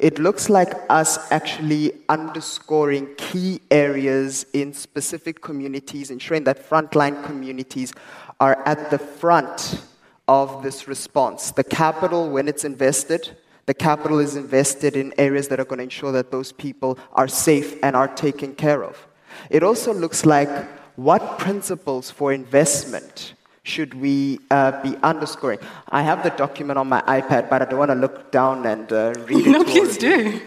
It 0.00 0.18
looks 0.18 0.48
like 0.48 0.72
us 0.88 1.30
actually 1.30 1.92
underscoring 2.08 3.14
key 3.16 3.60
areas 3.70 4.46
in 4.54 4.72
specific 4.72 5.42
communities, 5.42 6.10
ensuring 6.10 6.44
that 6.44 6.68
frontline 6.68 7.22
communities 7.24 7.92
are 8.40 8.62
at 8.66 8.90
the 8.90 8.98
front 8.98 9.84
of 10.26 10.62
this 10.62 10.88
response. 10.88 11.50
The 11.50 11.64
capital, 11.64 12.30
when 12.30 12.48
it's 12.48 12.64
invested, 12.64 13.36
the 13.66 13.74
capital 13.74 14.18
is 14.18 14.36
invested 14.36 14.96
in 14.96 15.12
areas 15.18 15.48
that 15.48 15.60
are 15.60 15.64
going 15.64 15.78
to 15.78 15.84
ensure 15.84 16.12
that 16.12 16.30
those 16.30 16.50
people 16.50 16.98
are 17.12 17.28
safe 17.28 17.78
and 17.82 17.94
are 17.94 18.08
taken 18.08 18.54
care 18.54 18.82
of. 18.82 19.06
It 19.50 19.62
also 19.62 19.92
looks 19.92 20.24
like 20.24 20.48
what 20.96 21.38
principles 21.38 22.10
for 22.10 22.32
investment 22.32 23.34
should 23.70 23.94
we 23.94 24.40
uh, 24.50 24.82
be 24.82 24.96
underscoring? 25.10 25.60
I 25.88 26.02
have 26.02 26.22
the 26.22 26.30
document 26.30 26.78
on 26.78 26.88
my 26.88 27.02
iPad, 27.02 27.48
but 27.48 27.62
I 27.62 27.64
don't 27.66 27.78
want 27.78 27.92
to 27.92 28.00
look 28.04 28.30
down 28.30 28.66
and 28.66 28.92
uh, 28.92 29.14
read 29.28 29.46
it. 29.46 29.50
no, 29.50 29.64
please 29.64 29.96
do. 29.96 30.40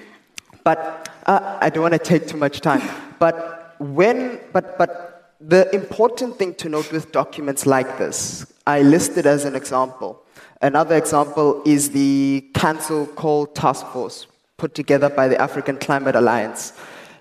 But 0.64 1.10
uh, 1.26 1.58
I 1.62 1.70
don't 1.70 1.84
want 1.88 1.94
to 1.94 2.06
take 2.12 2.28
too 2.28 2.38
much 2.38 2.62
time. 2.62 2.82
But 3.20 3.76
when, 3.80 4.40
but, 4.52 4.78
but 4.78 5.34
the 5.40 5.74
important 5.74 6.38
thing 6.38 6.54
to 6.56 6.70
note 6.70 6.92
with 6.92 7.12
documents 7.12 7.66
like 7.66 7.98
this, 7.98 8.46
I 8.68 8.82
listed 8.82 9.26
as 9.26 9.46
an 9.46 9.56
example. 9.56 10.22
Another 10.62 10.96
example 10.96 11.62
is 11.66 11.92
the 11.92 12.50
Cancel 12.54 13.08
Coal 13.08 13.48
Task 13.48 13.86
Force 13.88 14.28
put 14.58 14.74
together 14.74 15.10
by 15.10 15.28
the 15.28 15.42
African 15.42 15.78
Climate 15.78 16.16
Alliance. 16.16 16.74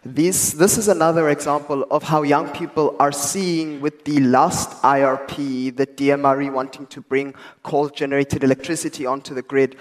This, 0.04 0.54
this 0.54 0.78
is 0.78 0.88
another 0.88 1.28
example 1.28 1.86
of 1.88 2.02
how 2.02 2.22
young 2.22 2.48
people 2.48 2.96
are 2.98 3.12
seeing 3.12 3.80
with 3.80 4.04
the 4.04 4.18
last 4.18 4.82
IRP, 4.82 5.76
the 5.76 5.86
DMRE 5.86 6.52
wanting 6.52 6.88
to 6.88 7.00
bring 7.00 7.34
coal 7.62 7.88
generated 7.88 8.42
electricity 8.42 9.06
onto 9.06 9.32
the 9.32 9.42
grid. 9.42 9.76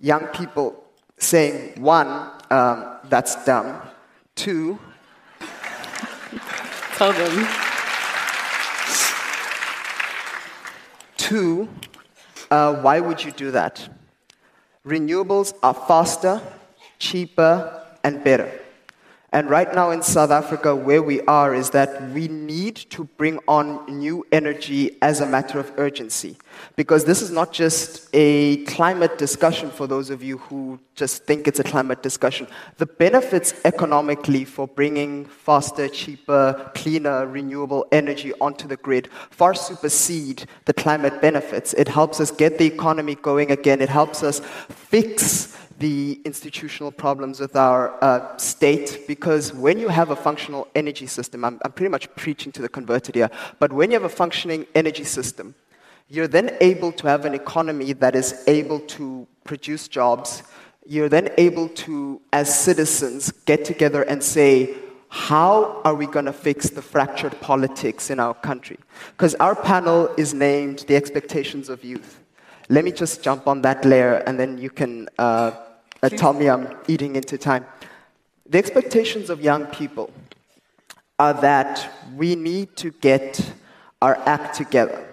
Young 0.00 0.26
people 0.26 0.84
saying, 1.16 1.80
one, 1.80 2.30
um, 2.50 2.98
that's 3.04 3.42
dumb. 3.46 3.80
Two, 4.34 4.78
tell 6.96 7.14
them. 7.14 7.48
Two, 11.16 11.70
uh, 12.50 12.74
why 12.82 13.00
would 13.00 13.24
you 13.24 13.32
do 13.32 13.50
that? 13.52 13.88
Renewables 14.86 15.54
are 15.62 15.72
faster, 15.72 16.42
cheaper, 16.98 17.82
and 18.04 18.22
better. 18.22 18.60
And 19.34 19.50
right 19.50 19.74
now 19.74 19.90
in 19.90 20.00
South 20.00 20.30
Africa, 20.30 20.76
where 20.76 21.02
we 21.02 21.20
are 21.22 21.56
is 21.56 21.70
that 21.70 22.10
we 22.10 22.28
need 22.28 22.76
to 22.76 23.02
bring 23.02 23.40
on 23.48 23.84
new 23.88 24.24
energy 24.30 24.96
as 25.02 25.20
a 25.20 25.26
matter 25.26 25.58
of 25.58 25.72
urgency. 25.76 26.36
Because 26.76 27.04
this 27.04 27.20
is 27.20 27.32
not 27.32 27.52
just 27.52 28.08
a 28.12 28.58
climate 28.66 29.18
discussion 29.18 29.72
for 29.72 29.88
those 29.88 30.08
of 30.08 30.22
you 30.22 30.38
who 30.38 30.78
just 30.94 31.24
think 31.24 31.48
it's 31.48 31.58
a 31.58 31.64
climate 31.64 32.00
discussion. 32.00 32.46
The 32.76 32.86
benefits 32.86 33.54
economically 33.64 34.44
for 34.44 34.68
bringing 34.68 35.24
faster, 35.24 35.88
cheaper, 35.88 36.70
cleaner, 36.76 37.26
renewable 37.26 37.86
energy 37.90 38.32
onto 38.40 38.68
the 38.68 38.76
grid 38.76 39.08
far 39.30 39.52
supersede 39.54 40.46
the 40.66 40.72
climate 40.72 41.20
benefits. 41.20 41.74
It 41.74 41.88
helps 41.88 42.20
us 42.20 42.30
get 42.30 42.58
the 42.58 42.66
economy 42.66 43.16
going 43.16 43.50
again, 43.50 43.80
it 43.80 43.88
helps 43.88 44.22
us 44.22 44.40
fix 44.68 45.58
the 45.78 46.20
institutional 46.24 46.92
problems 46.92 47.40
with 47.40 47.56
our 47.56 48.02
uh, 48.02 48.36
state 48.36 49.04
because 49.08 49.52
when 49.52 49.78
you 49.78 49.88
have 49.88 50.10
a 50.10 50.16
functional 50.16 50.68
energy 50.74 51.06
system, 51.06 51.44
I'm, 51.44 51.58
I'm 51.64 51.72
pretty 51.72 51.90
much 51.90 52.14
preaching 52.14 52.52
to 52.52 52.62
the 52.62 52.68
converted 52.68 53.14
here, 53.14 53.30
but 53.58 53.72
when 53.72 53.90
you 53.90 53.94
have 53.94 54.04
a 54.04 54.14
functioning 54.14 54.66
energy 54.74 55.04
system, 55.04 55.54
you're 56.08 56.28
then 56.28 56.56
able 56.60 56.92
to 56.92 57.08
have 57.08 57.24
an 57.24 57.34
economy 57.34 57.92
that 57.94 58.14
is 58.14 58.44
able 58.46 58.80
to 58.80 59.26
produce 59.42 59.88
jobs. 59.88 60.42
You're 60.86 61.08
then 61.08 61.30
able 61.38 61.68
to, 61.70 62.20
as 62.32 62.56
citizens, 62.56 63.32
get 63.46 63.64
together 63.64 64.02
and 64.02 64.22
say, 64.22 64.76
how 65.08 65.80
are 65.84 65.94
we 65.94 66.06
going 66.06 66.24
to 66.26 66.32
fix 66.32 66.68
the 66.70 66.82
fractured 66.82 67.40
politics 67.40 68.10
in 68.10 68.20
our 68.20 68.34
country? 68.34 68.78
Because 69.12 69.34
our 69.36 69.54
panel 69.54 70.12
is 70.16 70.34
named 70.34 70.80
The 70.88 70.96
Expectations 70.96 71.68
of 71.68 71.84
Youth. 71.84 72.20
Let 72.68 72.84
me 72.84 72.92
just 72.92 73.22
jump 73.22 73.46
on 73.46 73.62
that 73.62 73.84
layer 73.84 74.22
and 74.26 74.38
then 74.38 74.58
you 74.58 74.70
can 74.70 75.08
uh, 75.18 75.52
uh, 76.04 76.08
tell 76.10 76.34
me 76.34 76.48
I'm 76.48 76.68
eating 76.86 77.16
into 77.16 77.38
time. 77.38 77.64
The 78.46 78.58
expectations 78.58 79.30
of 79.30 79.40
young 79.40 79.66
people 79.66 80.12
are 81.18 81.32
that 81.40 81.90
we 82.14 82.34
need 82.34 82.76
to 82.76 82.90
get 82.90 83.40
our 84.02 84.16
act 84.26 84.54
together 84.54 85.06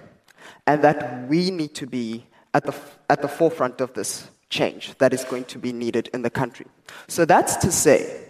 and 0.68 0.84
that 0.84 1.30
we 1.30 1.50
need 1.50 1.74
to 1.76 1.88
be 1.88 2.26
at 2.54 2.66
the, 2.66 2.76
at 3.10 3.22
the 3.22 3.28
forefront 3.30 3.80
of 3.80 3.94
this 3.94 4.28
change 4.50 4.94
that 4.98 5.14
is 5.14 5.24
going 5.24 5.46
to 5.46 5.58
be 5.58 5.72
needed 5.72 6.10
in 6.14 6.24
the 6.24 6.30
country. 6.30 6.66
So 7.08 7.24
that's 7.24 7.56
to 7.58 7.72
say 7.72 8.26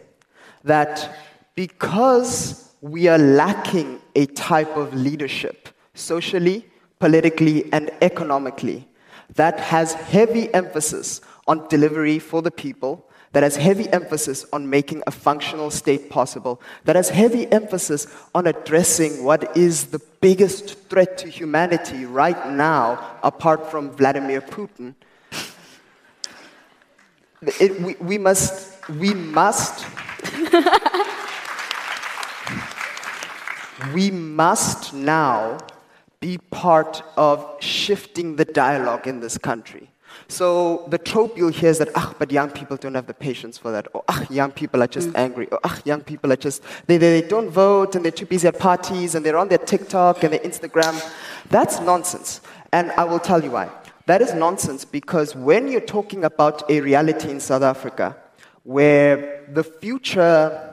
that 0.63 1.17
because 1.55 2.71
we 2.81 3.07
are 3.07 3.17
lacking 3.17 3.99
a 4.15 4.27
type 4.27 4.77
of 4.77 4.93
leadership, 4.93 5.69
socially, 5.95 6.67
politically, 6.99 7.73
and 7.73 7.89
economically, 8.01 8.87
that 9.35 9.59
has 9.59 9.93
heavy 9.93 10.53
emphasis 10.53 11.21
on 11.47 11.67
delivery 11.67 12.19
for 12.19 12.41
the 12.41 12.51
people, 12.51 13.05
that 13.33 13.43
has 13.43 13.55
heavy 13.55 13.87
emphasis 13.89 14.45
on 14.51 14.69
making 14.69 15.01
a 15.07 15.11
functional 15.11 15.71
state 15.71 16.09
possible, 16.09 16.61
that 16.83 16.95
has 16.95 17.09
heavy 17.09 17.49
emphasis 17.51 18.07
on 18.35 18.47
addressing 18.47 19.23
what 19.23 19.55
is 19.55 19.85
the 19.85 19.99
biggest 20.19 20.77
threat 20.89 21.17
to 21.17 21.29
humanity 21.29 22.05
right 22.05 22.49
now, 22.49 23.17
apart 23.23 23.71
from 23.71 23.91
Vladimir 23.91 24.41
Putin. 24.41 24.93
it, 27.59 27.81
we, 27.81 27.95
we 27.95 28.17
must, 28.17 28.87
we 28.89 29.13
must, 29.13 29.85
we 33.93 34.11
must 34.11 34.93
now 34.93 35.57
be 36.19 36.37
part 36.37 37.01
of 37.15 37.55
shifting 37.61 38.35
the 38.35 38.45
dialogue 38.45 39.07
in 39.07 39.21
this 39.21 39.37
country. 39.37 39.90
So 40.31 40.85
the 40.87 40.97
trope 40.97 41.37
you'll 41.37 41.49
hear 41.49 41.71
is 41.71 41.79
that, 41.79 41.89
ah, 41.93 42.15
but 42.17 42.31
young 42.31 42.51
people 42.51 42.77
don't 42.77 42.95
have 42.95 43.05
the 43.05 43.13
patience 43.13 43.57
for 43.57 43.69
that. 43.73 43.89
Or, 43.93 44.01
ah, 44.07 44.25
young 44.29 44.53
people 44.53 44.81
are 44.81 44.87
just 44.87 45.09
mm. 45.09 45.17
angry. 45.17 45.49
Or, 45.49 45.59
ah, 45.65 45.77
young 45.83 45.99
people 45.99 46.31
are 46.31 46.37
just, 46.37 46.63
they, 46.87 46.97
they, 46.97 47.19
they 47.19 47.27
don't 47.27 47.49
vote 47.49 47.95
and 47.95 48.05
they're 48.05 48.13
too 48.13 48.25
busy 48.25 48.47
at 48.47 48.57
parties 48.57 49.13
and 49.13 49.25
they're 49.25 49.37
on 49.37 49.49
their 49.49 49.57
TikTok 49.57 50.23
and 50.23 50.31
their 50.31 50.39
Instagram. 50.39 50.95
That's 51.49 51.81
nonsense. 51.81 52.39
And 52.71 52.91
I 52.91 53.03
will 53.03 53.19
tell 53.19 53.43
you 53.43 53.51
why. 53.51 53.71
That 54.05 54.21
is 54.21 54.33
nonsense 54.33 54.85
because 54.85 55.35
when 55.35 55.67
you're 55.67 55.81
talking 55.81 56.23
about 56.23 56.71
a 56.71 56.79
reality 56.79 57.29
in 57.29 57.41
South 57.41 57.61
Africa 57.61 58.15
where 58.63 59.45
the 59.51 59.65
future 59.65 60.67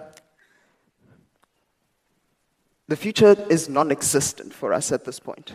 the 2.87 2.97
future 2.97 3.37
is 3.51 3.69
non 3.69 3.91
existent 3.91 4.55
for 4.55 4.73
us 4.73 4.93
at 4.93 5.05
this 5.05 5.19
point 5.19 5.53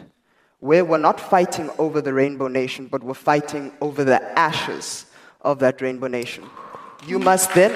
where 0.64 0.86
we're 0.86 0.98
not 0.98 1.20
fighting 1.20 1.70
over 1.78 2.00
the 2.00 2.14
rainbow 2.14 2.48
nation, 2.48 2.88
but 2.88 3.04
we're 3.04 3.14
fighting 3.14 3.70
over 3.82 4.06
the 4.06 4.22
ashes 4.40 5.06
of 5.42 5.60
that 5.60 5.82
rainbow 5.82 6.08
nation. 6.08 6.42
You 7.06 7.20
must 7.20 7.54
then. 7.54 7.72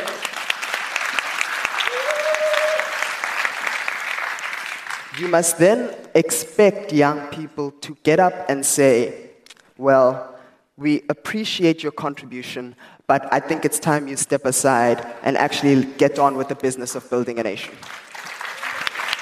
You 5.20 5.28
must 5.28 5.58
then 5.58 5.94
expect 6.16 6.94
young 6.94 7.28
people 7.28 7.72
to 7.72 7.98
get 8.04 8.22
up 8.22 8.34
and 8.48 8.66
say, 8.66 9.32
Well, 9.78 10.40
we 10.78 11.04
appreciate 11.10 11.84
your 11.84 11.92
contribution, 11.92 12.74
but 13.06 13.28
I 13.34 13.42
think 13.42 13.66
it's 13.66 13.80
time 13.80 14.08
you 14.08 14.16
step 14.16 14.46
aside 14.46 15.06
and 15.24 15.38
actually 15.38 15.84
get 15.98 16.20
on 16.20 16.38
with 16.38 16.48
the 16.48 16.56
business 16.56 16.96
of 16.96 17.10
building 17.10 17.38
a 17.38 17.44
nation. 17.44 17.74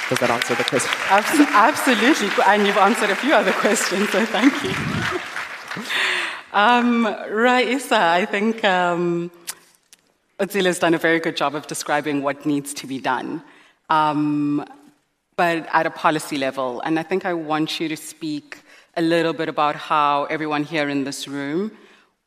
Does 0.10 0.20
that 0.20 0.30
answer 0.30 0.54
the 0.54 0.64
question? 0.64 0.92
Absolutely. 1.10 2.30
And 2.46 2.68
you've 2.68 2.78
answered 2.78 3.10
a 3.10 3.16
few 3.16 3.34
other 3.34 3.52
questions, 3.54 4.10
so 4.10 4.24
thank 4.26 4.54
you. 4.64 4.70
um, 6.54 7.06
Raeesah, 7.06 7.98
I 8.22 8.26
think 8.26 8.64
um, 8.64 9.32
has 10.40 10.80
done 10.80 10.94
a 10.94 11.00
very 11.00 11.20
good 11.20 11.36
job 11.36 11.56
of 11.56 11.66
describing 11.66 12.22
what 12.22 12.46
needs 12.46 12.74
to 12.76 12.88
be 12.88 13.00
done, 13.00 13.42
um, 13.90 14.64
but 15.38 15.68
at 15.74 15.88
a 15.88 15.90
policy 15.90 16.38
level. 16.38 16.82
And 16.82 17.00
I 17.00 17.04
think 17.04 17.26
I 17.26 17.34
want 17.34 17.80
you 17.80 17.90
to 17.90 17.98
speak 17.98 18.60
a 18.96 19.02
little 19.02 19.34
bit 19.34 19.50
about 19.50 19.76
how 19.76 20.26
everyone 20.26 20.64
here 20.64 20.88
in 20.88 21.04
this 21.04 21.28
room 21.28 21.72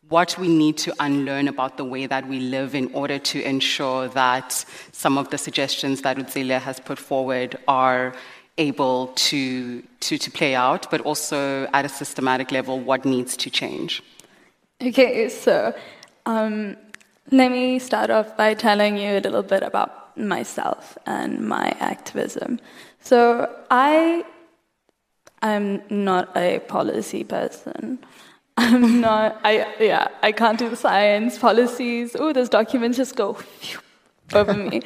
what 0.08 0.38
we 0.38 0.48
need 0.48 0.76
to 0.78 0.94
unlearn 1.00 1.48
about 1.48 1.76
the 1.76 1.84
way 1.84 2.06
that 2.06 2.26
we 2.26 2.40
live 2.40 2.74
in 2.74 2.92
order 2.94 3.18
to 3.18 3.42
ensure 3.42 4.08
that 4.08 4.64
some 4.92 5.18
of 5.18 5.30
the 5.30 5.38
suggestions 5.38 6.02
that 6.02 6.16
Otsile 6.16 6.60
has 6.60 6.80
put 6.80 6.98
forward 6.98 7.58
are 7.68 8.14
able 8.56 9.08
to, 9.08 9.82
to, 10.00 10.18
to 10.18 10.30
play 10.30 10.54
out, 10.54 10.90
but 10.90 11.00
also 11.02 11.68
at 11.72 11.84
a 11.84 11.88
systematic 11.88 12.50
level, 12.50 12.80
what 12.80 13.04
needs 13.04 13.36
to 13.36 13.50
change. 13.50 14.02
Okay, 14.82 15.28
so 15.28 15.74
um, 16.26 16.76
let 17.30 17.50
me 17.50 17.78
start 17.78 18.10
off 18.10 18.36
by 18.36 18.54
telling 18.54 18.96
you 18.96 19.18
a 19.18 19.20
little 19.20 19.42
bit 19.42 19.62
about 19.62 20.16
myself 20.16 20.96
and 21.06 21.40
my 21.40 21.68
activism. 21.80 22.60
So 23.00 23.48
I 23.70 24.24
am 25.42 25.82
not 25.90 26.36
a 26.36 26.58
policy 26.60 27.24
person. 27.24 27.98
I'm 28.58 29.00
not, 29.00 29.40
I, 29.44 29.52
yeah, 29.78 30.08
I 30.20 30.32
can't 30.32 30.58
do 30.58 30.68
the 30.68 30.76
science, 30.76 31.38
policies. 31.38 32.16
Oh, 32.18 32.32
those 32.32 32.48
documents 32.48 32.96
just 32.96 33.14
go 33.14 33.38
over 34.34 34.52
me. 34.52 34.82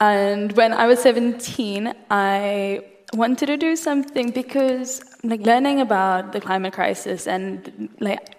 And 0.00 0.50
when 0.52 0.72
I 0.72 0.88
was 0.88 1.00
17, 1.00 1.94
I 2.10 2.84
wanted 3.14 3.46
to 3.46 3.56
do 3.56 3.76
something 3.76 4.30
because, 4.30 5.00
like, 5.22 5.42
learning 5.42 5.80
about 5.80 6.32
the 6.32 6.40
climate 6.40 6.72
crisis 6.72 7.28
and, 7.28 7.88
like, 8.00 8.34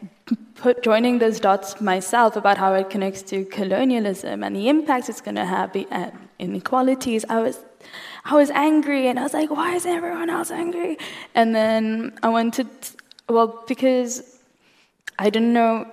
put, 0.56 0.84
joining 0.84 1.20
those 1.20 1.40
dots 1.40 1.80
myself 1.80 2.36
about 2.36 2.58
how 2.58 2.74
it 2.74 2.90
connects 2.90 3.22
to 3.22 3.46
colonialism 3.46 4.44
and 4.44 4.56
the 4.56 4.68
impacts 4.68 5.08
it's 5.08 5.22
going 5.22 5.36
to 5.36 5.46
have 5.46 5.74
and 5.74 5.88
uh, 5.92 6.12
inequalities, 6.40 7.24
I 7.30 7.42
was 7.42 7.60
I 8.26 8.36
was 8.36 8.50
angry 8.52 9.08
and 9.08 9.20
I 9.20 9.24
was 9.24 9.34
like, 9.34 9.52
why 9.52 9.76
is 9.76 9.86
everyone 9.86 10.30
else 10.30 10.52
angry? 10.52 10.98
And 11.36 11.54
then 11.54 12.18
I 12.24 12.30
wanted, 12.30 12.68
well, 13.28 13.64
because 13.68 14.33
I 15.20 15.30
didn't 15.30 15.54
know 15.54 15.88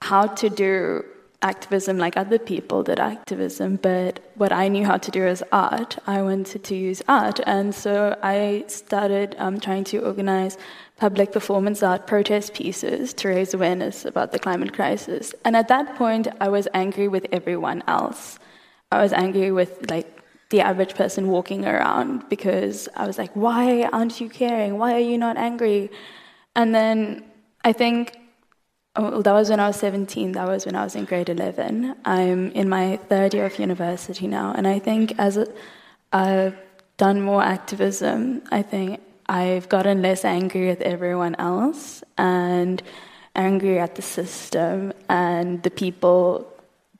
how 0.00 0.26
to 0.26 0.48
do 0.48 1.04
activism 1.42 1.96
like 1.96 2.16
other 2.16 2.38
people 2.38 2.82
did 2.82 3.00
activism, 3.00 3.76
but 3.76 4.20
what 4.34 4.52
I 4.52 4.68
knew 4.68 4.84
how 4.84 4.98
to 4.98 5.10
do 5.10 5.26
is 5.26 5.42
art. 5.52 5.96
I 6.06 6.22
wanted 6.22 6.64
to 6.64 6.74
use 6.74 7.02
art, 7.08 7.40
and 7.46 7.74
so 7.74 8.18
I 8.22 8.64
started 8.66 9.36
um, 9.38 9.58
trying 9.58 9.84
to 9.84 10.04
organize 10.04 10.58
public 10.98 11.32
performance 11.32 11.82
art 11.82 12.06
protest 12.06 12.52
pieces 12.52 13.14
to 13.14 13.28
raise 13.28 13.54
awareness 13.54 14.04
about 14.04 14.32
the 14.32 14.38
climate 14.38 14.74
crisis. 14.74 15.34
And 15.44 15.56
at 15.56 15.68
that 15.68 15.96
point, 15.96 16.28
I 16.40 16.48
was 16.48 16.68
angry 16.74 17.08
with 17.08 17.26
everyone 17.32 17.82
else. 17.86 18.38
I 18.92 19.00
was 19.02 19.12
angry 19.12 19.50
with 19.50 19.90
like 19.90 20.20
the 20.50 20.60
average 20.60 20.94
person 20.94 21.28
walking 21.28 21.64
around 21.64 22.28
because 22.28 22.88
I 22.96 23.06
was 23.06 23.16
like, 23.16 23.30
why 23.34 23.84
aren't 23.92 24.20
you 24.20 24.28
caring? 24.28 24.78
Why 24.78 24.94
are 24.94 25.06
you 25.12 25.16
not 25.16 25.36
angry? 25.38 25.90
And 26.54 26.74
then 26.74 27.24
I 27.64 27.72
think 27.72 28.19
Oh, 28.96 29.22
that 29.22 29.32
was 29.32 29.50
when 29.50 29.60
I 29.60 29.68
was 29.68 29.76
17. 29.76 30.32
That 30.32 30.48
was 30.48 30.66
when 30.66 30.74
I 30.74 30.82
was 30.82 30.96
in 30.96 31.04
grade 31.04 31.28
11. 31.28 31.94
I'm 32.04 32.50
in 32.52 32.68
my 32.68 32.96
third 32.96 33.34
year 33.34 33.46
of 33.46 33.58
university 33.58 34.26
now, 34.26 34.52
and 34.56 34.66
I 34.66 34.80
think 34.80 35.14
as 35.18 35.38
I've 36.12 36.56
done 36.96 37.22
more 37.22 37.42
activism, 37.42 38.42
I 38.50 38.62
think 38.62 39.00
I've 39.28 39.68
gotten 39.68 40.02
less 40.02 40.24
angry 40.24 40.66
with 40.66 40.80
everyone 40.80 41.36
else 41.36 42.02
and 42.18 42.82
angry 43.36 43.78
at 43.78 43.94
the 43.94 44.02
system 44.02 44.92
and 45.08 45.62
the 45.62 45.70
people, 45.70 46.52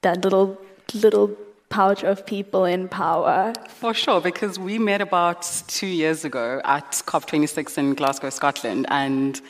that 0.03 0.23
little 0.23 0.57
little 0.95 1.37
pouch 1.71 2.05
of 2.05 2.25
people 2.25 2.65
in 2.65 2.89
power. 2.89 3.53
For 3.69 3.95
sure, 3.95 4.21
because 4.21 4.61
we 4.61 4.79
met 4.79 5.01
about 5.01 5.43
two 5.67 5.89
years 5.89 6.25
ago 6.25 6.61
at 6.65 6.93
COP26 6.93 7.79
in 7.79 7.95
Glasgow, 7.95 8.31
Scotland, 8.31 8.87
and 8.91 9.41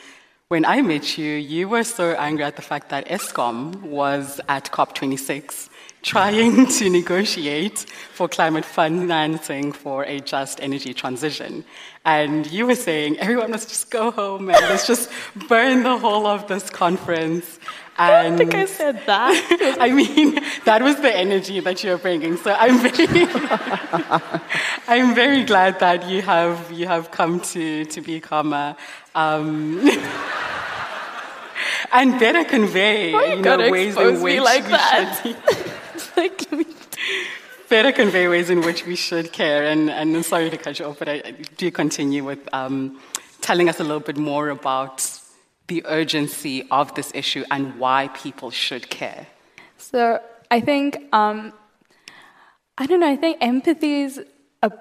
when 0.51 0.65
I 0.65 0.81
met 0.81 1.17
you, 1.17 1.31
you 1.35 1.69
were 1.69 1.85
so 1.85 2.11
angry 2.11 2.43
at 2.43 2.57
the 2.57 2.61
fact 2.61 2.89
that 2.89 3.07
Eskom 3.07 3.73
was 3.83 4.41
at 4.49 4.65
COP26 4.65 5.69
trying 6.01 6.65
to 6.77 6.89
negotiate 6.89 7.85
for 8.11 8.27
climate 8.27 8.65
financing 8.65 9.71
for 9.71 10.03
a 10.03 10.19
just 10.19 10.59
energy 10.59 10.93
transition. 10.93 11.63
And 12.03 12.51
you 12.51 12.65
were 12.65 12.75
saying 12.75 13.17
everyone 13.19 13.51
must 13.51 13.69
just 13.69 13.91
go 13.91 14.11
home 14.11 14.49
and 14.49 14.59
let's 14.67 14.85
just 14.85 15.09
burn 15.47 15.83
the 15.83 15.97
whole 15.97 16.27
of 16.27 16.49
this 16.49 16.69
conference. 16.69 17.57
I 17.97 18.23
don't 18.23 18.37
think 18.37 18.55
I 18.55 18.65
said 18.65 19.01
that. 19.05 19.77
I 19.79 19.91
mean, 19.91 20.39
that 20.65 20.81
was 20.81 20.95
the 20.97 21.15
energy 21.15 21.59
that 21.59 21.83
you're 21.83 21.97
bringing. 21.97 22.37
So 22.37 22.51
I'm 22.51 22.79
very, 22.79 23.07
I'm 24.87 25.13
very 25.13 25.43
glad 25.43 25.79
that 25.79 26.07
you 26.09 26.21
have 26.21 26.71
you 26.71 26.87
have 26.87 27.11
come 27.11 27.41
to 27.53 27.85
to 27.85 28.01
become 28.01 28.53
a. 28.53 28.75
Um, 29.13 29.89
and 31.91 32.19
better 32.19 32.43
convey 32.43 33.13
Why 33.13 33.33
you 33.33 33.41
know, 33.41 33.69
ways 33.69 33.97
in 33.97 34.21
which 34.21 34.39
like 34.39 34.63
we 34.63 34.71
that? 34.71 35.21
should 35.21 36.17
like, 36.17 36.47
better 37.69 37.91
convey 37.91 38.27
ways 38.27 38.49
in 38.49 38.61
which 38.61 38.85
we 38.85 38.95
should 38.95 39.31
care. 39.31 39.65
And, 39.65 39.89
and 39.89 40.15
I'm 40.15 40.23
sorry 40.23 40.49
to 40.49 40.57
cut 40.57 40.79
you 40.79 40.85
off, 40.85 40.99
but 40.99 41.09
I, 41.09 41.31
do 41.57 41.71
continue 41.71 42.23
with 42.23 42.39
um, 42.53 42.99
telling 43.41 43.69
us 43.69 43.79
a 43.79 43.83
little 43.83 44.01
bit 44.01 44.17
more 44.17 44.49
about 44.49 45.20
the 45.71 45.83
urgency 45.85 46.67
of 46.69 46.93
this 46.95 47.09
issue 47.21 47.43
and 47.49 47.63
why 47.79 48.09
people 48.09 48.51
should 48.51 48.89
care. 48.89 49.25
So 49.77 50.19
I 50.55 50.59
think 50.59 50.87
um, 51.13 51.53
I 52.77 52.85
don't 52.87 52.99
know. 52.99 53.11
I 53.17 53.19
think 53.23 53.37
empathy 53.39 54.01
is 54.01 54.13
a 54.61 54.71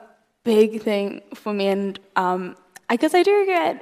big 0.43 0.83
thing 0.83 1.23
for 1.43 1.53
me, 1.53 1.69
and 1.69 2.01
um, 2.17 2.57
I 2.93 2.97
guess 2.97 3.15
I 3.15 3.23
do 3.23 3.47
get 3.47 3.75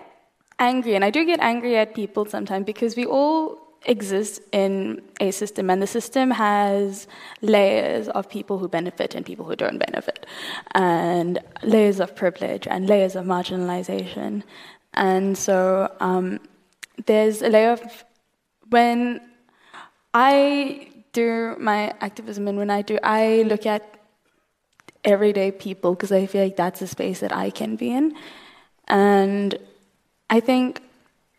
angry, 0.59 0.95
and 0.97 1.03
I 1.09 1.11
do 1.11 1.25
get 1.25 1.41
angry 1.41 1.79
at 1.79 1.95
people 1.95 2.27
sometimes 2.27 2.67
because 2.67 2.95
we 2.95 3.07
all 3.07 3.41
exist 3.87 4.43
in 4.53 5.01
a 5.19 5.31
system, 5.31 5.71
and 5.71 5.81
the 5.81 5.93
system 5.99 6.31
has 6.33 7.07
layers 7.41 8.09
of 8.11 8.29
people 8.29 8.59
who 8.59 8.69
benefit 8.69 9.15
and 9.15 9.25
people 9.25 9.47
who 9.47 9.57
don't 9.57 9.79
benefit, 9.79 10.27
and 10.75 11.39
layers 11.63 12.01
of 12.01 12.15
privilege 12.15 12.67
and 12.69 12.87
layers 12.87 13.17
of 13.17 13.25
marginalization. 13.25 14.43
And 14.93 15.39
so 15.39 15.91
um, 16.01 16.41
there's 17.07 17.43
a 17.43 17.49
layer 17.49 17.73
of 17.73 18.05
when 18.69 19.21
I 20.15 20.89
do 21.13 21.57
my 21.59 21.95
activism 22.01 22.49
and 22.49 22.59
when 22.59 22.71
I 22.71 22.83
do, 22.83 22.99
I 23.03 23.45
look 23.47 23.67
at 23.67 23.83
everyday 25.05 25.51
people 25.51 25.95
because 25.95 26.13
I 26.13 26.27
feel 26.27 26.45
like 26.45 26.57
that's 26.57 26.83
a 26.83 26.87
space 26.87 27.21
that 27.21 27.33
I 27.33 27.51
can 27.51 27.77
be 27.77 27.93
in. 27.93 28.15
And 28.87 29.59
I 30.31 30.41
think, 30.41 30.83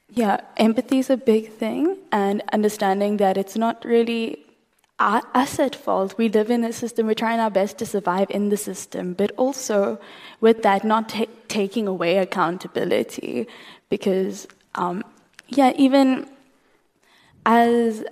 yeah, 0.10 0.42
empathy 0.58 1.00
is 1.00 1.10
a 1.10 1.18
big 1.18 1.52
thing, 1.52 1.98
and 2.12 2.42
understanding 2.52 3.18
that 3.18 3.38
it's 3.38 3.56
not 3.56 3.86
really 3.86 4.46
us 5.00 5.60
at 5.60 5.76
fault. 5.76 6.18
We 6.18 6.30
live 6.30 6.50
in 6.52 6.64
a 6.64 6.74
system, 6.74 7.08
we're 7.08 7.14
trying 7.14 7.40
our 7.40 7.50
best 7.50 7.78
to 7.78 7.86
survive 7.86 8.30
in 8.32 8.50
the 8.50 8.58
system, 8.58 9.14
but 9.14 9.32
also 9.38 10.00
with 10.42 10.62
that, 10.64 10.84
not 10.84 11.10
ta- 11.10 11.26
taking 11.48 11.88
away 11.88 12.18
accountability. 12.18 13.48
Because, 13.90 14.48
um, 14.76 15.04
yeah, 15.50 15.74
even 15.76 16.30
as 17.46 18.04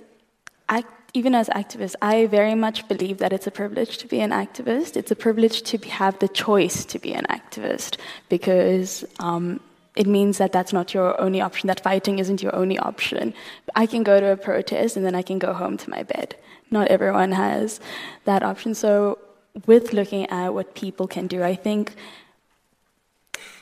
even 1.14 1.34
as 1.34 1.48
activists, 1.48 1.96
I 2.02 2.26
very 2.26 2.54
much 2.54 2.86
believe 2.86 3.18
that 3.18 3.32
it's 3.32 3.46
a 3.46 3.50
privilege 3.50 3.98
to 3.98 4.06
be 4.06 4.20
an 4.20 4.30
activist. 4.30 4.96
It's 4.96 5.10
a 5.10 5.16
privilege 5.16 5.62
to 5.62 5.78
be, 5.78 5.88
have 5.88 6.18
the 6.18 6.28
choice 6.28 6.84
to 6.84 6.98
be 6.98 7.14
an 7.14 7.24
activist 7.30 7.96
because 8.28 9.04
um, 9.18 9.60
it 9.96 10.06
means 10.06 10.38
that 10.38 10.52
that's 10.52 10.72
not 10.72 10.94
your 10.94 11.18
only 11.20 11.40
option, 11.40 11.66
that 11.68 11.80
fighting 11.80 12.18
isn't 12.18 12.42
your 12.42 12.54
only 12.54 12.78
option. 12.78 13.32
I 13.74 13.86
can 13.86 14.02
go 14.02 14.20
to 14.20 14.32
a 14.32 14.36
protest 14.36 14.96
and 14.96 15.04
then 15.04 15.14
I 15.14 15.22
can 15.22 15.38
go 15.38 15.52
home 15.52 15.76
to 15.78 15.90
my 15.90 16.02
bed. 16.02 16.36
Not 16.70 16.88
everyone 16.88 17.32
has 17.32 17.80
that 18.24 18.42
option. 18.42 18.74
So, 18.74 19.18
with 19.66 19.92
looking 19.92 20.26
at 20.26 20.54
what 20.54 20.74
people 20.74 21.08
can 21.08 21.26
do, 21.26 21.42
I 21.42 21.56
think 21.56 21.94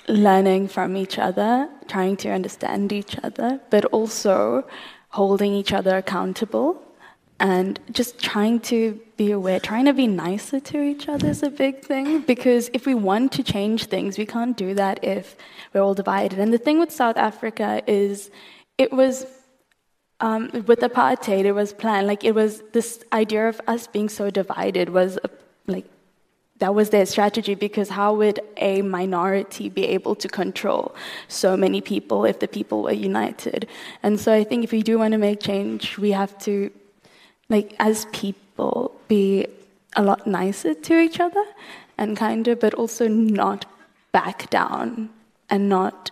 learning 0.09 0.69
from 0.69 0.97
each 0.97 1.19
other, 1.19 1.69
trying 1.89 2.17
to 2.19 2.31
understand 2.31 2.93
each 2.93 3.17
other, 3.23 3.61
but 3.71 3.85
also 3.87 4.67
holding 5.11 5.53
each 5.53 5.73
other 5.73 5.97
accountable 5.97 6.83
and 7.39 7.79
just 7.93 8.19
trying 8.19 8.61
to 8.61 8.99
be 9.17 9.31
aware, 9.31 9.61
trying 9.61 9.85
to 9.85 9.93
be 9.93 10.07
nicer 10.07 10.59
to 10.59 10.83
each 10.83 11.09
other 11.09 11.29
is 11.29 11.43
a 11.43 11.51
big 11.51 11.83
thing 11.83 12.21
because 12.21 12.71
if 12.73 12.87
we 12.87 12.95
want 12.95 13.33
to 13.33 13.43
change 13.43 13.87
things, 13.87 14.17
we 14.17 14.25
can't 14.25 14.57
do 14.57 14.75
that 14.75 15.03
if 15.05 15.37
we're 15.73 15.83
all 15.83 15.95
divided. 15.95 16.39
And 16.39 16.53
the 16.53 16.59
thing 16.59 16.79
with 16.79 16.91
South 16.91 17.17
Africa 17.17 17.83
is 17.87 18.31
it 18.79 18.93
was 18.93 19.27
um, 20.21 20.51
with 20.67 20.81
apartheid, 20.81 21.45
it 21.45 21.53
was 21.53 21.75
planned. 21.75 22.07
Like 22.07 22.25
it 22.25 22.35
was 22.35 22.63
this 22.73 23.05
idea 23.13 23.49
of 23.49 23.61
us 23.67 23.87
being 23.87 24.09
so 24.09 24.31
divided 24.31 24.89
was 24.89 25.19
like 25.67 25.85
that 26.59 26.75
was 26.75 26.91
their 26.91 27.07
strategy 27.07 27.55
because 27.55 27.91
how 27.91 28.15
would 28.15 28.41
a 28.57 28.83
minority 28.83 29.69
be 29.69 29.85
able 29.85 30.15
to 30.15 30.29
control 30.29 30.95
so 31.29 31.57
many 31.57 31.81
people 31.81 32.25
if 32.25 32.39
the 32.41 32.49
people 32.49 32.83
were 32.83 32.93
united? 32.93 33.69
And 34.03 34.19
so 34.19 34.33
I 34.33 34.45
think 34.45 34.65
if 34.65 34.73
we 34.73 34.83
do 34.83 34.99
want 34.99 35.13
to 35.13 35.19
make 35.19 35.41
change, 35.41 35.99
we 35.99 36.13
have 36.13 36.37
to 36.41 36.71
like 37.49 37.75
as 37.79 38.07
people 38.07 38.95
be 39.09 39.47
a 39.97 40.03
lot 40.03 40.27
nicer 40.27 40.75
to 40.75 40.99
each 40.99 41.21
other 41.21 41.45
and 41.99 42.17
kinder, 42.17 42.57
but 42.57 42.75
also 42.75 43.07
not 43.09 43.67
back 44.13 44.49
down 44.51 45.11
and 45.51 45.69
not 45.69 46.11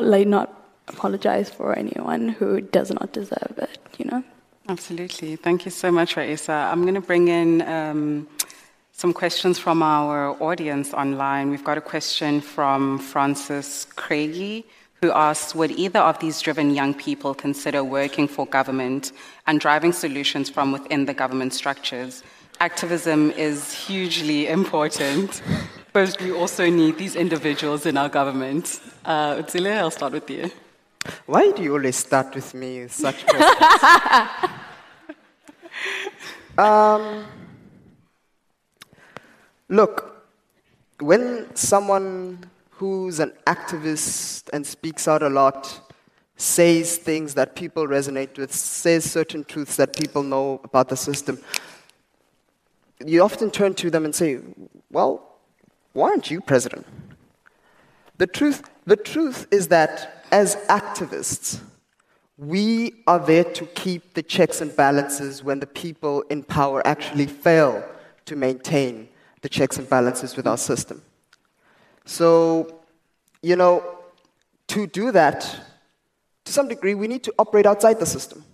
like 0.00 0.26
not 0.26 0.48
apologize 0.88 1.50
for 1.50 1.76
anyone 1.78 2.28
who 2.28 2.60
does 2.60 2.90
not 2.90 3.12
deserve 3.12 3.54
it. 3.58 3.78
You 3.98 4.06
know. 4.06 4.24
Absolutely. 4.68 5.36
Thank 5.36 5.64
you 5.64 5.70
so 5.70 5.90
much, 5.90 6.14
Raeesah. 6.14 6.70
I'm 6.70 6.82
going 6.82 6.94
to 6.94 7.00
bring 7.00 7.28
in 7.28 7.62
um, 7.62 8.28
some 9.02 9.12
questions 9.12 9.58
from 9.58 9.82
our 9.82 10.40
audience 10.40 10.94
online. 10.94 11.50
We've 11.50 11.64
got 11.64 11.76
a 11.76 11.80
question 11.80 12.40
from 12.40 13.00
Francis 13.00 13.84
Craigie 13.96 14.64
who 15.00 15.10
asks 15.10 15.56
Would 15.56 15.72
either 15.72 15.98
of 15.98 16.20
these 16.20 16.40
driven 16.40 16.72
young 16.72 16.94
people 16.94 17.34
consider 17.34 17.82
working 17.82 18.28
for 18.28 18.46
government 18.46 19.10
and 19.48 19.58
driving 19.58 19.92
solutions 19.92 20.48
from 20.48 20.70
within 20.70 21.06
the 21.06 21.14
government 21.14 21.52
structures? 21.52 22.22
Activism 22.60 23.32
is 23.32 23.72
hugely 23.72 24.46
important, 24.46 25.42
but 25.92 26.16
we 26.22 26.30
also 26.30 26.70
need 26.70 26.96
these 26.96 27.16
individuals 27.16 27.86
in 27.86 27.96
our 27.96 28.08
government. 28.08 28.80
Uh, 29.04 29.42
Otsile, 29.42 29.78
I'll 29.78 29.90
start 29.90 30.12
with 30.12 30.30
you. 30.30 30.48
Why 31.26 31.50
do 31.50 31.60
you 31.64 31.72
always 31.72 31.96
start 31.96 32.36
with 32.36 32.54
me 32.54 32.82
with 32.82 32.92
such 32.92 33.26
questions? 33.26 33.58
um, 36.58 37.24
look, 39.72 40.26
when 41.00 41.48
someone 41.56 42.44
who's 42.70 43.18
an 43.20 43.32
activist 43.46 44.48
and 44.52 44.66
speaks 44.66 45.08
out 45.08 45.22
a 45.22 45.28
lot, 45.28 45.80
says 46.36 46.98
things 46.98 47.34
that 47.34 47.56
people 47.56 47.86
resonate 47.86 48.36
with, 48.36 48.52
says 48.52 49.10
certain 49.10 49.44
truths 49.44 49.76
that 49.76 49.96
people 49.96 50.22
know 50.22 50.60
about 50.62 50.88
the 50.88 50.96
system, 50.96 51.38
you 53.04 53.22
often 53.22 53.50
turn 53.50 53.74
to 53.74 53.90
them 53.90 54.04
and 54.04 54.14
say, 54.14 54.40
Well, 54.90 55.26
why 55.94 56.10
aren't 56.10 56.30
you 56.30 56.40
president? 56.40 56.86
The 58.18 58.26
truth, 58.26 58.62
the 58.84 58.96
truth 58.96 59.46
is 59.50 59.68
that 59.68 60.24
as 60.30 60.56
activists, 60.68 61.60
we 62.36 62.94
are 63.06 63.18
there 63.18 63.44
to 63.44 63.66
keep 63.66 64.14
the 64.14 64.22
checks 64.22 64.60
and 64.60 64.74
balances 64.76 65.42
when 65.42 65.60
the 65.60 65.66
people 65.66 66.22
in 66.22 66.42
power 66.42 66.86
actually 66.86 67.26
fail 67.26 67.84
to 68.26 68.36
maintain 68.36 69.08
the 69.42 69.48
checks 69.48 69.76
and 69.76 69.88
balances 69.88 70.36
with 70.36 70.46
our 70.46 70.56
system. 70.56 71.02
So, 72.04 72.80
you 73.42 73.56
know, 73.56 73.98
to 74.68 74.86
do 74.86 75.12
that, 75.12 75.40
to 76.44 76.52
some 76.52 76.68
degree, 76.68 76.94
we 76.94 77.06
need 77.06 77.22
to 77.24 77.34
operate 77.38 77.66
outside 77.66 78.00
the 78.00 78.06
system. 78.06 78.44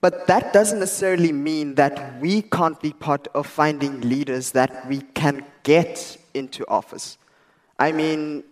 But 0.00 0.26
that 0.26 0.52
doesn't 0.52 0.80
necessarily 0.80 1.32
mean 1.32 1.76
that 1.76 2.20
we 2.20 2.42
can't 2.42 2.78
be 2.80 2.92
part 2.92 3.26
of 3.28 3.46
finding 3.46 4.02
leaders 4.02 4.50
that 4.50 4.86
we 4.86 5.00
can 5.00 5.46
get 5.62 6.18
into 6.34 6.66
office. 6.68 7.16
I 7.78 7.92
mean, 7.92 8.44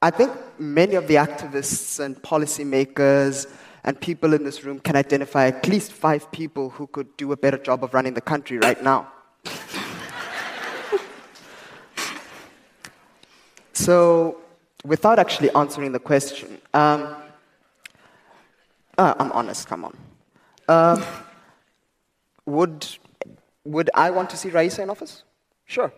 I 0.00 0.10
think 0.10 0.32
many 0.58 0.94
of 0.94 1.06
the 1.06 1.16
activists 1.16 2.00
and 2.00 2.16
policymakers 2.16 3.46
and 3.84 4.00
people 4.00 4.32
in 4.32 4.44
this 4.44 4.64
room 4.64 4.80
can 4.80 4.96
identify 4.96 5.48
at 5.48 5.68
least 5.68 5.92
five 5.92 6.30
people 6.32 6.70
who 6.70 6.86
could 6.86 7.14
do 7.18 7.32
a 7.32 7.36
better 7.36 7.58
job 7.58 7.84
of 7.84 7.92
running 7.92 8.14
the 8.14 8.20
country 8.20 8.58
right 8.58 8.82
now. 8.82 9.12
So, 13.84 14.38
without 14.82 15.18
actually 15.18 15.50
answering 15.50 15.92
the 15.92 15.98
question, 15.98 16.58
um, 16.72 17.16
uh, 18.96 19.14
I'm 19.18 19.30
honest, 19.32 19.68
come 19.68 19.84
on. 19.84 19.94
Uh, 20.66 21.04
would, 22.46 22.86
would 23.66 23.90
I 23.94 24.10
want 24.10 24.30
to 24.30 24.38
see 24.38 24.48
Raeesah 24.48 24.78
in 24.78 24.88
office? 24.88 25.22
Sure. 25.66 25.92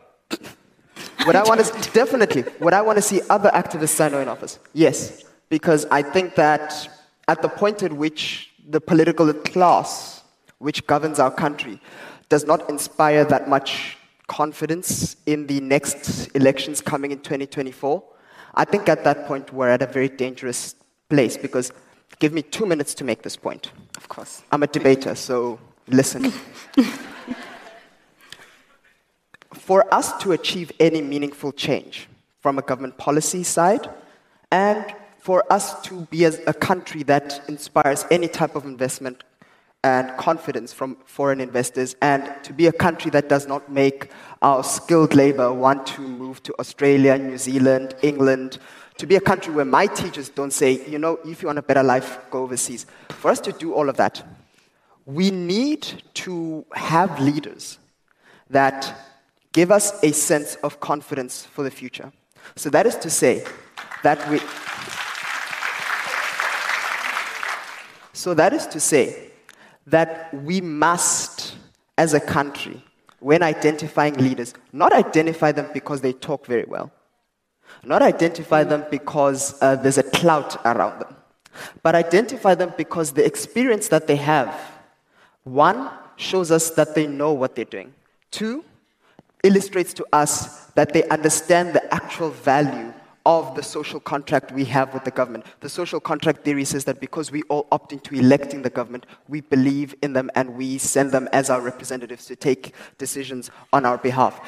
would 1.26 1.36
I 1.36 1.44
want 1.44 1.64
to, 1.64 1.90
definitely, 1.92 2.42
would 2.58 2.74
I 2.74 2.82
want 2.82 2.96
to 2.96 3.02
see 3.02 3.20
other 3.30 3.50
activists 3.50 4.04
I 4.04 4.08
know 4.08 4.18
in 4.18 4.26
office? 4.26 4.58
Yes. 4.72 5.22
Because 5.48 5.86
I 5.92 6.02
think 6.02 6.34
that 6.34 6.88
at 7.28 7.40
the 7.40 7.48
point 7.48 7.84
at 7.84 7.92
which 7.92 8.50
the 8.68 8.80
political 8.80 9.32
class, 9.32 10.24
which 10.58 10.88
governs 10.88 11.20
our 11.20 11.30
country, 11.30 11.80
does 12.28 12.46
not 12.46 12.68
inspire 12.68 13.24
that 13.26 13.48
much 13.48 13.96
confidence 14.26 15.16
in 15.26 15.46
the 15.46 15.60
next 15.60 16.28
elections 16.34 16.80
coming 16.80 17.10
in 17.12 17.18
2024, 17.18 18.02
I 18.54 18.64
think 18.64 18.88
at 18.88 19.04
that 19.04 19.26
point 19.26 19.52
we're 19.52 19.68
at 19.68 19.82
a 19.82 19.86
very 19.86 20.08
dangerous 20.08 20.74
place 21.08 21.36
because 21.36 21.72
give 22.18 22.32
me 22.32 22.42
two 22.42 22.66
minutes 22.66 22.94
to 22.94 23.04
make 23.04 23.22
this 23.22 23.36
point. 23.36 23.70
Of 23.96 24.08
course. 24.08 24.42
I'm 24.50 24.62
a 24.62 24.66
debater, 24.66 25.14
so 25.14 25.58
listen. 25.88 26.32
For 29.52 29.92
us 29.92 30.16
to 30.22 30.32
achieve 30.32 30.72
any 30.78 31.02
meaningful 31.02 31.52
change 31.52 32.08
from 32.40 32.58
a 32.58 32.62
government 32.62 32.96
policy 32.96 33.42
side, 33.42 33.88
and 34.52 34.94
for 35.18 35.42
us 35.52 35.82
to 35.82 36.02
be 36.02 36.24
a 36.24 36.54
country 36.54 37.02
that 37.02 37.42
inspires 37.48 38.04
any 38.12 38.28
type 38.28 38.54
of 38.54 38.64
investment 38.64 39.24
and 39.86 40.16
confidence 40.16 40.72
from 40.72 40.96
foreign 41.04 41.40
investors, 41.40 41.94
and 42.02 42.22
to 42.42 42.52
be 42.52 42.66
a 42.66 42.72
country 42.72 43.08
that 43.08 43.28
does 43.28 43.46
not 43.46 43.70
make 43.70 44.10
our 44.42 44.64
skilled 44.64 45.14
labor 45.14 45.52
want 45.52 45.86
to 45.86 46.00
move 46.00 46.42
to 46.42 46.52
Australia, 46.58 47.16
New 47.16 47.38
Zealand, 47.38 47.94
England, 48.02 48.58
to 48.98 49.06
be 49.06 49.14
a 49.14 49.20
country 49.20 49.54
where 49.54 49.64
my 49.64 49.86
teachers 49.86 50.28
don't 50.28 50.52
say, 50.52 50.84
you 50.88 50.98
know, 50.98 51.20
if 51.24 51.40
you 51.40 51.46
want 51.46 51.60
a 51.60 51.62
better 51.62 51.84
life, 51.84 52.18
go 52.32 52.42
overseas. 52.42 52.84
For 53.10 53.30
us 53.30 53.38
to 53.40 53.52
do 53.52 53.74
all 53.74 53.88
of 53.88 53.96
that, 53.98 54.26
we 55.04 55.30
need 55.30 56.02
to 56.14 56.66
have 56.72 57.20
leaders 57.20 57.78
that 58.50 58.92
give 59.52 59.70
us 59.70 60.02
a 60.02 60.10
sense 60.12 60.56
of 60.64 60.80
confidence 60.80 61.44
for 61.44 61.62
the 61.62 61.70
future. 61.70 62.10
So 62.56 62.70
that 62.70 62.86
is 62.86 62.96
to 62.96 63.08
say 63.08 63.44
that 64.02 64.18
we. 64.28 64.40
So 68.12 68.34
that 68.34 68.52
is 68.52 68.66
to 68.68 68.80
say 68.80 69.25
that 69.86 70.32
we 70.34 70.60
must, 70.60 71.56
as 71.96 72.14
a 72.14 72.20
country, 72.20 72.82
when 73.20 73.42
identifying 73.42 74.14
leaders, 74.14 74.54
not 74.72 74.92
identify 74.92 75.52
them 75.52 75.68
because 75.72 76.00
they 76.00 76.12
talk 76.12 76.46
very 76.46 76.64
well, 76.64 76.90
not 77.84 78.02
identify 78.02 78.64
them 78.64 78.84
because 78.90 79.60
uh, 79.62 79.76
there's 79.76 79.98
a 79.98 80.02
clout 80.02 80.60
around 80.64 81.00
them, 81.00 81.16
but 81.82 81.94
identify 81.94 82.54
them 82.54 82.72
because 82.76 83.12
the 83.12 83.24
experience 83.24 83.88
that 83.88 84.06
they 84.06 84.16
have, 84.16 84.54
one, 85.44 85.90
shows 86.16 86.50
us 86.50 86.70
that 86.70 86.94
they 86.94 87.06
know 87.06 87.32
what 87.32 87.54
they're 87.54 87.64
doing, 87.64 87.94
two, 88.30 88.64
illustrates 89.42 89.94
to 89.94 90.06
us 90.12 90.66
that 90.72 90.92
they 90.92 91.06
understand 91.08 91.72
the 91.72 91.94
actual 91.94 92.30
value 92.30 92.92
of 93.26 93.56
the 93.56 93.62
social 93.62 93.98
contract 93.98 94.52
we 94.52 94.64
have 94.64 94.94
with 94.94 95.02
the 95.02 95.10
government. 95.10 95.44
The 95.58 95.68
social 95.68 95.98
contract 95.98 96.44
theory 96.44 96.64
says 96.64 96.84
that 96.84 97.00
because 97.00 97.32
we 97.32 97.42
all 97.48 97.66
opt 97.72 97.92
into 97.92 98.14
electing 98.14 98.62
the 98.62 98.70
government, 98.70 99.04
we 99.26 99.40
believe 99.40 99.96
in 100.00 100.12
them 100.12 100.30
and 100.36 100.54
we 100.54 100.78
send 100.78 101.10
them 101.10 101.28
as 101.32 101.50
our 101.50 101.60
representatives 101.60 102.26
to 102.26 102.36
take 102.36 102.72
decisions 102.98 103.50
on 103.72 103.84
our 103.84 103.98
behalf. 103.98 104.40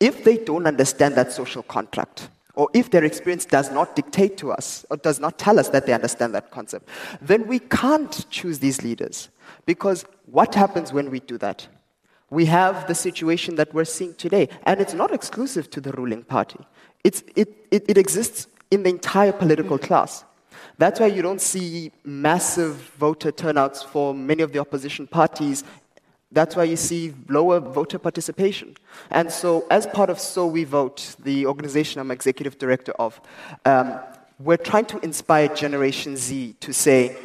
If 0.00 0.22
they 0.22 0.36
don't 0.36 0.66
understand 0.66 1.14
that 1.14 1.32
social 1.32 1.62
contract, 1.62 2.28
or 2.54 2.68
if 2.74 2.90
their 2.90 3.04
experience 3.04 3.46
does 3.46 3.70
not 3.70 3.96
dictate 3.96 4.36
to 4.38 4.52
us 4.52 4.84
or 4.90 4.98
does 4.98 5.18
not 5.18 5.38
tell 5.38 5.58
us 5.58 5.70
that 5.70 5.86
they 5.86 5.94
understand 5.94 6.34
that 6.34 6.50
concept, 6.50 6.88
then 7.22 7.46
we 7.46 7.58
can't 7.58 8.28
choose 8.30 8.58
these 8.58 8.82
leaders. 8.82 9.30
Because 9.64 10.04
what 10.26 10.54
happens 10.54 10.92
when 10.92 11.10
we 11.10 11.20
do 11.20 11.38
that? 11.38 11.66
We 12.30 12.46
have 12.46 12.86
the 12.88 12.94
situation 12.94 13.54
that 13.56 13.72
we're 13.72 13.84
seeing 13.84 14.14
today, 14.14 14.48
and 14.64 14.80
it's 14.80 14.94
not 14.94 15.12
exclusive 15.12 15.70
to 15.70 15.80
the 15.80 15.92
ruling 15.92 16.24
party. 16.24 16.58
It, 17.04 17.22
it, 17.36 17.48
it 17.70 17.98
exists 17.98 18.48
in 18.70 18.82
the 18.82 18.90
entire 18.90 19.32
political 19.32 19.78
class. 19.78 20.24
That's 20.78 20.98
why 21.00 21.06
you 21.06 21.22
don't 21.22 21.40
see 21.40 21.92
massive 22.04 22.74
voter 22.98 23.30
turnouts 23.30 23.82
for 23.82 24.12
many 24.12 24.42
of 24.42 24.52
the 24.52 24.58
opposition 24.58 25.06
parties 25.06 25.64
that's 26.32 26.56
why 26.56 26.64
you 26.64 26.76
see 26.76 27.14
lower 27.28 27.60
voter 27.60 27.98
participation. 27.98 28.76
And 29.10 29.30
so, 29.30 29.64
as 29.70 29.86
part 29.86 30.10
of 30.10 30.18
So 30.18 30.46
We 30.46 30.64
Vote, 30.64 31.16
the 31.22 31.46
organization 31.46 32.00
I'm 32.00 32.10
executive 32.10 32.58
director 32.58 32.92
of, 32.98 33.20
um, 33.64 33.98
we're 34.38 34.56
trying 34.56 34.86
to 34.86 34.98
inspire 34.98 35.48
Generation 35.48 36.16
Z 36.16 36.56
to 36.60 36.72
say 36.72 37.16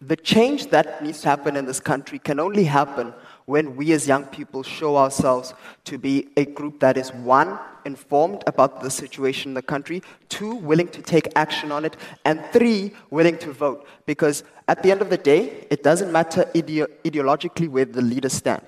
the 0.00 0.16
change 0.16 0.70
that 0.70 1.02
needs 1.02 1.20
to 1.22 1.28
happen 1.28 1.56
in 1.56 1.66
this 1.66 1.80
country 1.80 2.18
can 2.18 2.40
only 2.40 2.64
happen 2.64 3.12
when 3.48 3.76
we 3.76 3.92
as 3.92 4.06
young 4.06 4.24
people 4.26 4.62
show 4.62 4.98
ourselves 4.98 5.54
to 5.82 5.96
be 5.96 6.28
a 6.36 6.44
group 6.44 6.78
that 6.80 6.98
is 6.98 7.14
one, 7.14 7.58
informed 7.86 8.44
about 8.46 8.82
the 8.82 8.90
situation 8.90 9.52
in 9.52 9.54
the 9.54 9.62
country, 9.62 10.02
two, 10.28 10.56
willing 10.56 10.86
to 10.88 11.00
take 11.00 11.26
action 11.34 11.72
on 11.72 11.86
it, 11.86 11.96
and 12.26 12.44
three, 12.52 12.92
willing 13.08 13.38
to 13.38 13.50
vote. 13.50 13.86
Because 14.04 14.44
at 14.68 14.82
the 14.82 14.90
end 14.90 15.00
of 15.00 15.08
the 15.08 15.16
day, 15.16 15.66
it 15.70 15.82
doesn't 15.82 16.12
matter 16.12 16.44
ide- 16.54 16.92
ideologically 17.04 17.70
where 17.70 17.86
the 17.86 18.02
leaders 18.02 18.34
stand. 18.34 18.60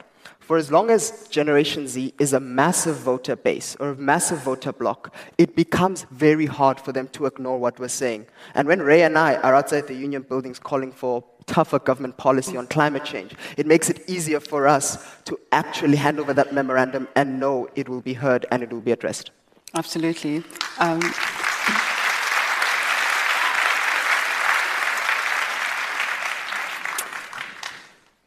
For 0.50 0.56
as 0.56 0.72
long 0.72 0.90
as 0.90 1.28
Generation 1.28 1.86
Z 1.86 2.12
is 2.18 2.32
a 2.32 2.40
massive 2.40 2.96
voter 2.96 3.36
base 3.36 3.76
or 3.78 3.90
a 3.90 3.94
massive 3.94 4.40
voter 4.40 4.72
bloc, 4.72 5.14
it 5.38 5.54
becomes 5.54 6.06
very 6.10 6.46
hard 6.46 6.80
for 6.80 6.90
them 6.90 7.06
to 7.12 7.26
ignore 7.26 7.56
what 7.56 7.78
we're 7.78 7.86
saying. 7.86 8.26
And 8.56 8.66
when 8.66 8.82
Ray 8.82 9.04
and 9.04 9.16
I 9.16 9.36
are 9.36 9.54
outside 9.54 9.86
the 9.86 9.94
union 9.94 10.22
buildings 10.22 10.58
calling 10.58 10.90
for 10.90 11.22
tougher 11.46 11.78
government 11.78 12.16
policy 12.16 12.56
on 12.56 12.66
climate 12.66 13.04
change, 13.04 13.32
it 13.56 13.64
makes 13.68 13.88
it 13.90 14.02
easier 14.10 14.40
for 14.40 14.66
us 14.66 14.98
to 15.26 15.38
actually 15.52 15.98
hand 15.98 16.18
over 16.18 16.34
that 16.34 16.52
memorandum 16.52 17.06
and 17.14 17.38
know 17.38 17.68
it 17.76 17.88
will 17.88 18.00
be 18.00 18.14
heard 18.14 18.44
and 18.50 18.64
it 18.64 18.72
will 18.72 18.80
be 18.80 18.90
addressed. 18.90 19.30
Absolutely. 19.76 20.42
Um, 20.80 21.00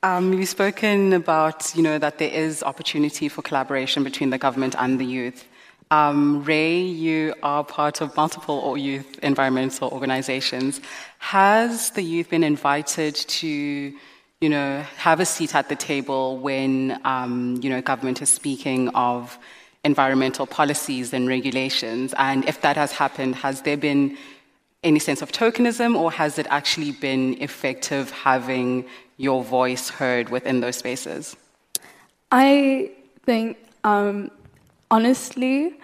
Um, 0.03 0.33
you've 0.33 0.49
spoken 0.49 1.13
about, 1.13 1.73
you 1.77 1.81
know, 1.81 1.97
that 1.97 2.17
there 2.17 2.29
is 2.29 2.61
opportunity 2.61 3.29
for 3.29 3.41
collaboration 3.41 4.03
between 4.03 4.31
the 4.31 4.37
government 4.37 4.75
and 4.77 4.99
the 4.99 5.05
youth. 5.05 5.47
Um, 5.91 6.43
Ray, 6.43 6.81
you 6.81 7.33
are 7.41 7.63
part 7.63 8.01
of 8.01 8.13
multiple 8.17 8.75
youth 8.75 9.17
environmental 9.23 9.89
organizations. 9.91 10.81
Has 11.19 11.91
the 11.91 12.01
youth 12.01 12.29
been 12.29 12.43
invited 12.43 13.15
to, 13.15 13.47
you 14.41 14.49
know, 14.49 14.81
have 14.97 15.21
a 15.21 15.25
seat 15.25 15.55
at 15.55 15.69
the 15.69 15.75
table 15.77 16.37
when, 16.37 16.99
um, 17.05 17.61
you 17.61 17.69
know, 17.69 17.81
government 17.81 18.21
is 18.21 18.29
speaking 18.29 18.89
of 18.89 19.37
environmental 19.85 20.45
policies 20.45 21.13
and 21.13 21.29
regulations? 21.29 22.13
And 22.17 22.43
if 22.43 22.59
that 22.59 22.75
has 22.75 22.91
happened, 22.91 23.35
has 23.35 23.61
there 23.61 23.77
been 23.77 24.17
any 24.83 24.99
sense 24.99 25.21
of 25.21 25.31
tokenism, 25.31 25.97
or 25.97 26.11
has 26.11 26.37
it 26.37 26.45
actually 26.49 26.91
been 26.91 27.41
effective 27.41 28.11
having 28.11 28.83
your 29.23 29.43
voice 29.43 29.89
heard 29.89 30.29
within 30.29 30.59
those 30.59 30.75
spaces? 30.75 31.35
I 32.31 32.91
think, 33.25 33.57
um, 33.83 34.29
honestly, 34.91 35.79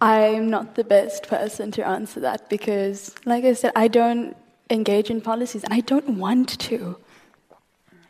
I'm 0.00 0.50
not 0.50 0.74
the 0.74 0.84
best 0.84 1.28
person 1.28 1.70
to 1.72 1.86
answer 1.86 2.20
that 2.20 2.50
because, 2.50 3.14
like 3.24 3.44
I 3.44 3.54
said, 3.54 3.72
I 3.74 3.88
don't 3.88 4.36
engage 4.68 5.10
in 5.10 5.20
policies 5.20 5.64
and 5.64 5.72
I 5.72 5.80
don't 5.80 6.18
want 6.18 6.58
to. 6.60 6.96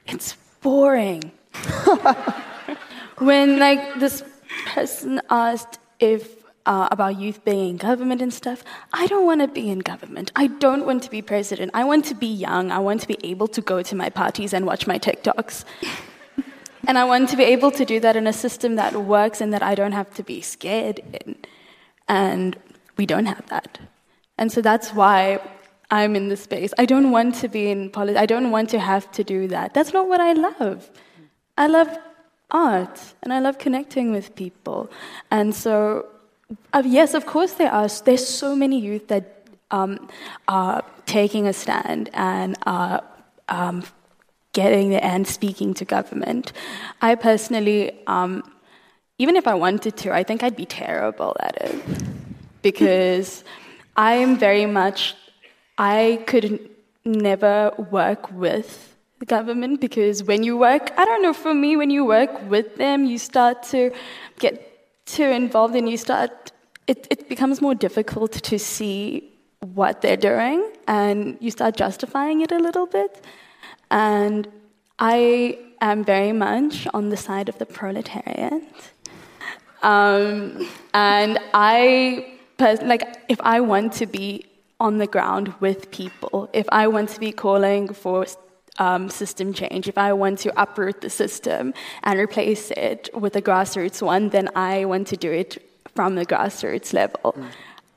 It's 0.06 0.36
boring. 0.62 1.30
when, 3.18 3.58
like, 3.58 4.00
this 4.00 4.24
person 4.66 5.20
asked 5.30 5.78
if 6.00 6.41
uh, 6.66 6.88
about 6.90 7.18
youth 7.18 7.44
being 7.44 7.70
in 7.70 7.76
government 7.76 8.22
and 8.22 8.32
stuff. 8.32 8.64
I 8.92 9.06
don't 9.06 9.26
want 9.26 9.40
to 9.40 9.48
be 9.48 9.70
in 9.70 9.80
government. 9.80 10.30
I 10.36 10.46
don't 10.46 10.86
want 10.86 11.02
to 11.04 11.10
be 11.10 11.22
president. 11.22 11.70
I 11.74 11.84
want 11.84 12.04
to 12.06 12.14
be 12.14 12.26
young. 12.26 12.70
I 12.70 12.78
want 12.78 13.00
to 13.02 13.08
be 13.08 13.18
able 13.22 13.48
to 13.48 13.60
go 13.60 13.82
to 13.82 13.94
my 13.94 14.10
parties 14.10 14.52
and 14.52 14.66
watch 14.66 14.86
my 14.86 14.98
TikToks. 14.98 15.64
and 16.86 16.98
I 16.98 17.04
want 17.04 17.28
to 17.30 17.36
be 17.36 17.44
able 17.44 17.70
to 17.72 17.84
do 17.84 18.00
that 18.00 18.16
in 18.16 18.26
a 18.26 18.32
system 18.32 18.76
that 18.76 18.94
works 18.94 19.40
and 19.40 19.52
that 19.52 19.62
I 19.62 19.74
don't 19.74 19.92
have 19.92 20.12
to 20.14 20.22
be 20.22 20.40
scared 20.40 21.00
in. 21.12 21.36
And 22.08 22.56
we 22.96 23.06
don't 23.06 23.26
have 23.26 23.46
that. 23.48 23.78
And 24.38 24.50
so 24.50 24.60
that's 24.60 24.92
why 24.92 25.40
I'm 25.90 26.16
in 26.16 26.28
this 26.28 26.42
space. 26.42 26.72
I 26.78 26.86
don't 26.86 27.10
want 27.10 27.34
to 27.36 27.48
be 27.48 27.70
in 27.70 27.90
politics. 27.90 28.20
I 28.20 28.26
don't 28.26 28.50
want 28.50 28.70
to 28.70 28.78
have 28.78 29.10
to 29.12 29.24
do 29.24 29.48
that. 29.48 29.74
That's 29.74 29.92
not 29.92 30.08
what 30.08 30.20
I 30.20 30.32
love. 30.32 30.90
I 31.56 31.66
love 31.66 31.98
art 32.50 33.14
and 33.22 33.32
I 33.32 33.40
love 33.40 33.58
connecting 33.58 34.12
with 34.12 34.34
people. 34.34 34.90
And 35.30 35.54
so 35.54 36.06
uh, 36.72 36.82
yes, 36.84 37.14
of 37.14 37.26
course 37.26 37.52
there 37.54 37.72
are. 37.72 37.88
There's 37.88 38.26
so 38.26 38.54
many 38.56 38.78
youth 38.78 39.08
that 39.08 39.46
um, 39.70 40.08
are 40.48 40.84
taking 41.06 41.46
a 41.46 41.52
stand 41.52 42.10
and 42.12 42.56
are 42.64 43.02
um, 43.48 43.84
getting 44.52 44.90
there 44.90 45.04
and 45.04 45.26
speaking 45.26 45.74
to 45.74 45.84
government. 45.84 46.52
I 47.00 47.14
personally, 47.14 48.00
um, 48.06 48.42
even 49.18 49.36
if 49.36 49.46
I 49.46 49.54
wanted 49.54 49.96
to, 49.98 50.14
I 50.14 50.22
think 50.22 50.42
I'd 50.42 50.56
be 50.56 50.66
terrible 50.66 51.36
at 51.40 51.56
it 51.60 51.82
because 52.62 53.44
I'm 53.96 54.38
very 54.38 54.66
much. 54.66 55.14
I 55.78 56.22
could 56.26 56.68
never 57.04 57.72
work 57.90 58.30
with 58.30 58.94
the 59.18 59.26
government 59.26 59.80
because 59.80 60.22
when 60.22 60.42
you 60.42 60.56
work, 60.56 60.90
I 60.96 61.04
don't 61.04 61.22
know, 61.22 61.32
for 61.32 61.54
me, 61.54 61.76
when 61.76 61.90
you 61.90 62.04
work 62.04 62.30
with 62.50 62.76
them, 62.76 63.06
you 63.06 63.18
start 63.18 63.62
to 63.64 63.90
get 64.38 64.71
too 65.06 65.24
involved 65.24 65.74
and 65.74 65.88
you 65.88 65.96
start, 65.96 66.52
it, 66.86 67.06
it 67.10 67.28
becomes 67.28 67.60
more 67.60 67.74
difficult 67.74 68.32
to 68.32 68.58
see 68.58 69.32
what 69.74 70.02
they're 70.02 70.16
doing 70.16 70.72
and 70.88 71.36
you 71.40 71.50
start 71.50 71.76
justifying 71.76 72.40
it 72.40 72.52
a 72.52 72.58
little 72.58 72.86
bit. 72.86 73.24
And 73.90 74.48
I 74.98 75.58
am 75.80 76.04
very 76.04 76.32
much 76.32 76.86
on 76.94 77.10
the 77.10 77.16
side 77.16 77.48
of 77.48 77.58
the 77.58 77.66
proletariat. 77.66 78.62
Um, 79.82 80.68
and 80.94 81.38
I, 81.54 82.38
like, 82.60 83.02
if 83.28 83.40
I 83.40 83.60
want 83.60 83.92
to 83.94 84.06
be 84.06 84.46
on 84.78 84.98
the 84.98 85.06
ground 85.06 85.54
with 85.60 85.90
people, 85.90 86.48
if 86.52 86.66
I 86.70 86.86
want 86.86 87.08
to 87.10 87.20
be 87.20 87.32
calling 87.32 87.92
for 87.92 88.26
um, 88.78 89.10
system 89.10 89.52
change. 89.52 89.88
If 89.88 89.98
I 89.98 90.12
want 90.12 90.38
to 90.40 90.60
uproot 90.60 91.00
the 91.00 91.10
system 91.10 91.74
and 92.02 92.18
replace 92.18 92.70
it 92.72 93.08
with 93.14 93.36
a 93.36 93.42
grassroots 93.42 94.02
one, 94.02 94.30
then 94.30 94.48
I 94.56 94.84
want 94.84 95.08
to 95.08 95.16
do 95.16 95.30
it 95.30 95.62
from 95.94 96.14
the 96.14 96.26
grassroots 96.26 96.92
level. 96.92 97.32
Mm. 97.32 97.46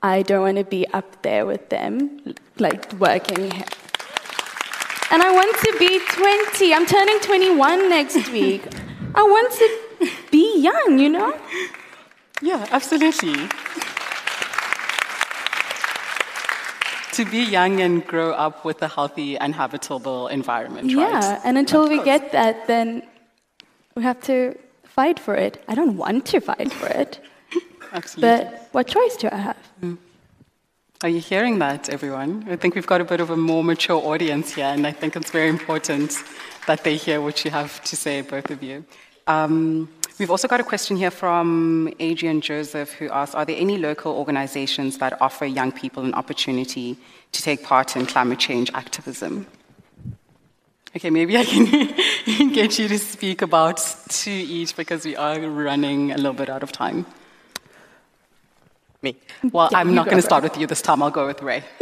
I 0.04 0.22
don't 0.22 0.42
want 0.42 0.58
to 0.58 0.64
be 0.64 0.86
up 0.94 1.22
there 1.24 1.46
with 1.46 1.70
them, 1.70 2.36
like 2.60 2.92
working. 2.94 3.52
Here. 3.52 3.66
And 5.12 5.22
I 5.22 5.32
want 5.32 5.56
to 5.58 5.76
be 5.80 6.00
20. 6.00 6.74
I'm 6.74 6.86
turning 6.86 7.20
21 7.22 7.90
next 7.90 8.30
week. 8.32 8.64
I 9.16 9.24
want 9.24 9.52
to 9.54 10.10
be 10.30 10.60
young, 10.60 11.00
you 11.00 11.10
know? 11.10 11.40
Yeah, 12.42 12.68
absolutely. 12.72 13.50
To 17.15 17.25
be 17.25 17.43
young 17.43 17.82
and 17.82 18.06
grow 18.06 18.32
up 18.32 18.65
with 18.65 18.82
a 18.82 18.88
healthy 18.88 19.38
and 19.38 19.56
habitable 19.56 20.28
environment, 20.28 20.89
yeah, 20.89 21.04
right? 21.04 21.23
Yeah, 21.23 21.41
and 21.43 21.58
until 21.58 21.88
we 21.88 22.04
get 22.04 22.32
that, 22.32 22.67
then 22.67 23.04
we 23.95 24.04
have 24.04 24.21
to 24.21 24.58
fight 24.84 25.19
for 25.19 25.36
it. 25.36 25.63
I 25.67 25.75
don't 25.75 25.97
want 25.97 26.25
to 26.28 26.39
fight 26.39 26.71
for 26.71 26.88
it. 26.88 27.19
Absolutely. 27.93 28.28
But 28.28 28.69
what 28.71 28.88
choice 28.88 29.15
do 29.17 29.30
I 29.32 29.38
have? 29.38 29.58
Mm. 29.82 29.97
Are 31.04 31.10
you 31.10 31.19
hearing 31.19 31.60
that, 31.60 31.89
everyone? 31.89 32.45
I 32.49 32.56
think 32.56 32.75
we've 32.75 32.88
got 32.88 33.01
a 33.01 33.06
bit 33.06 33.19
of 33.19 33.30
a 33.30 33.38
more 33.38 33.63
mature 33.63 34.01
audience 34.01 34.54
here, 34.56 34.65
and 34.65 34.88
I 34.88 34.91
think 34.91 35.15
it's 35.15 35.32
very 35.32 35.49
important 35.49 36.17
that 36.67 36.84
they 36.84 36.95
hear 36.95 37.21
what 37.21 37.45
you 37.45 37.51
have 37.51 37.84
to 37.84 37.95
say, 37.95 38.21
both 38.21 38.49
of 38.49 38.63
you. 38.63 38.86
Um, 39.28 39.89
We've 40.17 40.32
also 40.32 40.47
got 40.47 40.62
a 40.62 40.63
question 40.63 40.95
here 40.95 41.12
from 41.12 41.93
Adrian 41.99 42.39
Joseph 42.39 42.93
who 42.93 43.10
asks 43.10 43.36
Are 43.36 43.43
there 43.43 43.58
any 43.60 43.78
local 43.78 44.13
organizations 44.13 44.97
that 44.99 45.21
offer 45.21 45.45
young 45.45 45.73
people 45.73 46.06
an 46.06 46.13
opportunity 46.13 46.97
to 47.34 47.41
take 47.41 47.63
part 47.63 47.97
in 47.97 48.06
climate 48.06 48.39
change 48.39 48.71
activism? 48.73 49.45
Okay, 50.95 51.10
maybe 51.10 51.36
I 51.38 51.43
can 51.43 51.65
get 52.54 52.80
you 52.80 52.88
to 52.88 52.97
speak 52.97 53.41
about 53.41 53.82
two 54.08 54.32
each 54.32 54.78
because 54.78 55.04
we 55.04 55.17
are 55.17 55.38
running 55.41 56.13
a 56.13 56.15
little 56.15 56.32
bit 56.32 56.49
out 56.49 56.63
of 56.63 56.71
time. 56.71 57.06
Me. 59.01 59.17
Well, 59.51 59.67
Yeah, 59.73 59.80
I'm 59.80 59.93
not 59.93 60.06
going 60.06 60.17
to 60.17 60.21
start 60.21 60.43
with 60.43 60.58
you 60.58 60.65
this 60.65 60.82
time. 60.82 61.04
I'll 61.04 61.12
go 61.12 61.28
with 61.28 61.41
Ray. 61.41 61.65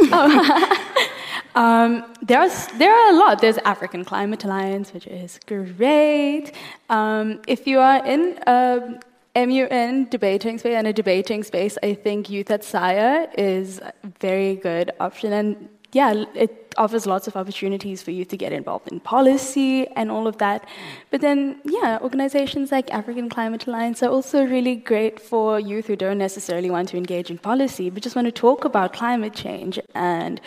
There's 1.54 2.66
there 2.78 2.92
are 2.92 3.10
a 3.14 3.16
lot. 3.16 3.40
There's 3.40 3.58
African 3.58 4.04
Climate 4.04 4.44
Alliance, 4.44 4.92
which 4.92 5.06
is 5.06 5.38
great. 5.46 6.52
Um, 6.88 7.40
if 7.46 7.66
you 7.66 7.78
are 7.78 8.04
in 8.06 8.38
a 8.46 9.00
MUN 9.36 10.08
debating 10.10 10.58
space 10.58 10.74
and 10.74 10.86
a 10.86 10.92
debating 10.92 11.42
space, 11.42 11.76
I 11.82 11.94
think 11.94 12.30
Youth 12.30 12.50
at 12.50 12.62
SAIIA 12.62 13.28
is 13.36 13.80
a 13.80 13.92
very 14.20 14.54
good 14.54 14.92
option. 15.00 15.32
And 15.32 15.68
yeah, 15.92 16.24
it 16.34 16.74
offers 16.76 17.06
lots 17.06 17.26
of 17.28 17.36
opportunities 17.36 18.02
for 18.02 18.10
you 18.10 18.24
to 18.24 18.36
get 18.36 18.52
involved 18.52 18.90
in 18.90 19.00
policy 19.00 19.86
and 19.96 20.10
all 20.10 20.26
of 20.26 20.38
that. 20.38 20.68
But 21.10 21.20
then, 21.20 21.60
yeah, 21.64 21.98
organizations 22.00 22.72
like 22.72 22.92
African 22.92 23.28
Climate 23.28 23.66
Alliance 23.66 24.02
are 24.02 24.10
also 24.10 24.44
really 24.44 24.76
great 24.76 25.20
for 25.20 25.60
youth 25.60 25.86
who 25.86 25.96
don't 25.96 26.18
necessarily 26.18 26.70
want 26.70 26.88
to 26.90 26.96
engage 26.96 27.30
in 27.30 27.38
policy, 27.38 27.90
but 27.90 28.02
just 28.02 28.16
want 28.16 28.26
to 28.26 28.32
talk 28.32 28.64
about 28.64 28.92
climate 28.92 29.34
change 29.34 29.78
and 29.94 30.40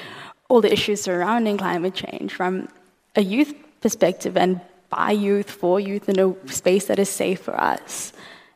all 0.50 0.62
the 0.62 0.72
issues 0.72 1.02
surrounding 1.02 1.58
climate 1.58 1.94
change 1.94 2.34
from 2.34 2.68
a 3.16 3.22
youth 3.22 3.54
perspective 3.82 4.38
and 4.38 4.62
by 4.90 5.12
youth, 5.12 5.50
for 5.50 5.80
youth, 5.80 6.08
in 6.08 6.20
a 6.20 6.34
space 6.52 6.86
that 6.86 7.00
is 7.00 7.10
safe 7.10 7.42
for 7.42 7.60
us. 7.60 8.14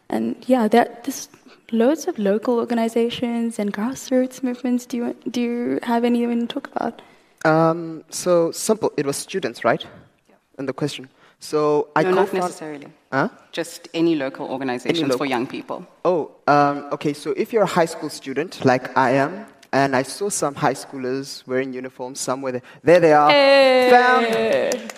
And 0.10 0.36
yeah, 0.48 0.68
there, 0.68 0.88
there's 1.04 1.28
loads 1.72 2.08
of 2.08 2.18
local 2.18 2.58
organizations 2.58 3.60
and 3.60 3.74
grassroots 3.74 4.42
movements. 4.44 4.86
Do 4.86 4.98
you, 4.98 5.16
do 5.30 5.42
you 5.42 5.80
have 5.84 6.04
anyone 6.04 6.48
to 6.48 6.48
talk 6.48 6.70
about? 6.74 7.02
Um, 7.44 8.04
so 8.10 8.52
simple. 8.52 8.92
It 8.98 9.06
was 9.06 9.18
students, 9.18 9.64
right? 9.64 9.84
Yeah. 10.30 10.36
And 10.58 10.68
the 10.70 10.74
question. 10.74 11.10
So 11.40 11.88
I 11.96 12.04
no, 12.04 12.12
not 12.12 12.34
necessarily. 12.34 12.88
Huh? 13.12 13.30
Just 13.52 13.90
any 13.94 14.16
local 14.16 14.48
organizations 14.48 15.02
local- 15.02 15.18
for 15.18 15.26
young 15.26 15.48
people. 15.48 15.86
Oh, 16.06 16.32
um, 16.48 16.88
okay. 16.94 17.14
So 17.14 17.32
if 17.32 17.52
you're 17.52 17.64
a 17.64 17.74
high 17.80 17.86
school 17.88 18.10
student, 18.10 18.64
like 18.64 18.96
I 18.96 19.12
am, 19.12 19.48
and 19.74 19.96
I 19.96 20.04
saw 20.04 20.30
some 20.30 20.56
high 20.56 20.74
schoolers 20.74 21.46
wearing 21.48 21.74
uniforms 21.74 22.20
somewhere 22.20 22.54
there. 22.54 22.62
There 22.84 23.00
they 23.00 23.14
are. 23.14 23.30
Fam. 23.30 24.90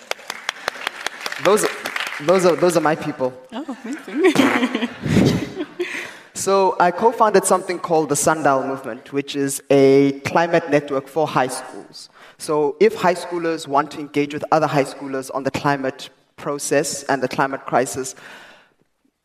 Those, 1.44 1.66
those 2.20 2.46
are 2.46 2.56
those 2.56 2.76
are 2.76 2.80
my 2.80 2.96
people. 2.96 3.32
Oh, 3.52 3.76
amazing. 3.84 4.88
So 6.36 6.76
I 6.80 6.90
co-founded 6.90 7.44
something 7.44 7.78
called 7.78 8.08
the 8.08 8.16
Sundial 8.16 8.64
Movement, 8.64 9.12
which 9.12 9.36
is 9.36 9.62
a 9.70 10.20
climate 10.26 10.68
network 10.68 11.06
for 11.06 11.28
high 11.28 11.46
schools. 11.46 12.10
So 12.38 12.76
if 12.80 12.96
high 12.96 13.14
schoolers 13.14 13.68
want 13.68 13.92
to 13.92 14.00
engage 14.00 14.34
with 14.34 14.44
other 14.50 14.66
high 14.66 14.84
schoolers 14.84 15.30
on 15.32 15.44
the 15.44 15.50
climate 15.52 16.10
process 16.36 17.04
and 17.04 17.22
the 17.22 17.28
climate 17.28 17.64
crisis, 17.66 18.16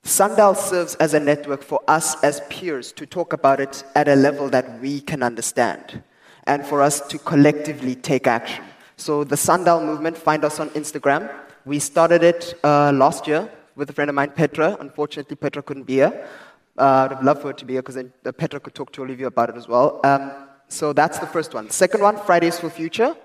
Sundial 0.04 0.56
serves 0.56 0.96
as 0.96 1.14
a 1.14 1.20
network 1.20 1.62
for 1.62 1.82
us 1.88 2.22
as 2.24 2.42
peers 2.50 2.92
to 2.94 3.06
talk 3.06 3.34
about 3.34 3.60
it 3.60 3.84
at 3.96 4.08
a 4.08 4.16
level 4.16 4.50
that 4.50 4.80
we 4.82 5.02
can 5.02 5.22
understand 5.22 6.02
and 6.46 6.66
for 6.66 6.82
us 6.82 7.00
to 7.08 7.20
collectively 7.20 7.96
take 7.96 8.26
action. 8.26 8.64
So 8.98 9.24
the 9.24 9.38
Sundial 9.38 9.82
movement, 9.82 10.18
find 10.18 10.44
us 10.44 10.60
on 10.60 10.70
Instagram. 10.72 11.32
We 11.66 11.80
started 11.80 12.24
it 12.24 12.56
uh, 12.64 12.92
last 12.92 13.28
year 13.28 13.50
with 13.76 13.90
a 13.90 13.94
friend 13.94 14.10
of 14.10 14.16
mine, 14.16 14.32
Petra. 14.32 14.78
Unfortunately, 14.80 15.36
Petra 15.36 15.62
couldn't 15.62 15.84
be 15.84 15.96
here. 15.96 16.28
Uh, 16.78 17.06
I'd 17.06 17.12
have 17.12 17.24
loved 17.24 17.42
for 17.42 17.48
her 17.48 17.54
to 17.54 17.66
be 17.66 17.74
here 17.74 17.82
because 17.82 17.96
then 17.96 18.12
uh, 18.26 18.32
Petra 18.32 18.60
could 18.60 18.74
talk 18.74 18.92
to 18.94 19.06
you 19.06 19.28
about 19.28 19.50
it 19.50 19.56
as 19.58 19.68
well. 19.68 20.00
Um, 20.04 20.32
so 20.70 20.94
that's 20.94 21.20
the 21.20 21.28
first 21.28 21.54
one. 21.54 21.70
Second 21.70 22.02
one, 22.02 22.18
Fridays 22.18 22.60
for 22.60 22.70
Future. 22.70 23.16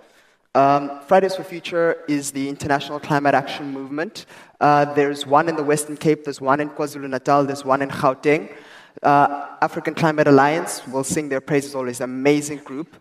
Um, 0.54 1.00
Fridays 1.08 1.34
for 1.34 1.42
Future 1.42 2.04
is 2.06 2.30
the 2.30 2.48
international 2.48 3.00
climate 3.00 3.34
action 3.34 3.72
movement. 3.72 4.26
Uh, 4.60 4.84
there's 4.94 5.26
one 5.26 5.48
in 5.48 5.56
the 5.56 5.64
Western 5.64 5.96
Cape, 5.96 6.22
there's 6.24 6.40
one 6.40 6.60
in 6.60 6.70
KwaZulu 6.70 7.10
Natal, 7.10 7.44
there's 7.44 7.64
one 7.64 7.82
in 7.82 7.88
Gauteng. 7.90 8.54
Uh, 9.02 9.46
African 9.60 9.94
Climate 9.94 10.28
Alliance 10.28 10.86
will 10.86 11.02
sing 11.02 11.28
their 11.28 11.40
praises 11.40 11.74
always, 11.74 12.00
amazing 12.00 12.58
group. 12.58 12.94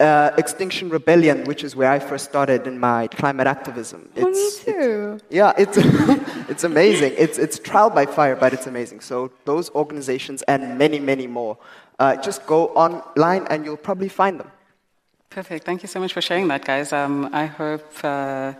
Uh, 0.00 0.30
Extinction 0.38 0.88
Rebellion, 0.88 1.44
which 1.44 1.62
is 1.62 1.76
where 1.76 1.90
I 1.90 1.98
first 1.98 2.24
started 2.24 2.66
in 2.66 2.80
my 2.80 3.06
climate 3.08 3.46
activism. 3.46 4.08
Oh, 4.16 4.22
me 4.22 4.30
It's- 4.30 4.62
it's- 4.66 4.74
too. 4.84 5.18
yeah, 5.28 5.52
it's, 5.58 5.76
it's 6.50 6.64
amazing. 6.64 7.12
It's, 7.18 7.36
it's 7.38 7.58
trial 7.58 7.90
by 7.90 8.06
fire, 8.06 8.34
but 8.34 8.52
it's 8.54 8.66
amazing. 8.66 9.00
So, 9.00 9.30
those 9.44 9.68
organizations 9.70 10.40
and 10.48 10.78
many, 10.78 10.98
many 10.98 11.26
more, 11.26 11.58
uh, 11.98 12.16
just 12.16 12.44
go 12.46 12.68
online 12.68 13.46
and 13.50 13.64
you'll 13.64 13.76
probably 13.76 14.08
find 14.08 14.40
them. 14.40 14.50
Perfect. 15.34 15.64
Thank 15.64 15.82
you 15.82 15.88
so 15.88 15.98
much 15.98 16.12
for 16.12 16.20
sharing 16.20 16.46
that, 16.46 16.64
guys. 16.64 16.92
Um, 16.92 17.28
I 17.32 17.46
hope 17.46 17.84
uh, 18.04 18.52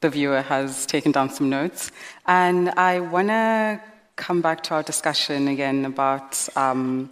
the 0.00 0.10
viewer 0.10 0.42
has 0.42 0.84
taken 0.84 1.12
down 1.12 1.30
some 1.30 1.48
notes. 1.48 1.92
And 2.26 2.70
I 2.70 2.98
want 2.98 3.28
to 3.28 3.80
come 4.16 4.40
back 4.40 4.64
to 4.64 4.74
our 4.74 4.82
discussion 4.82 5.46
again 5.46 5.84
about 5.84 6.48
um, 6.56 7.10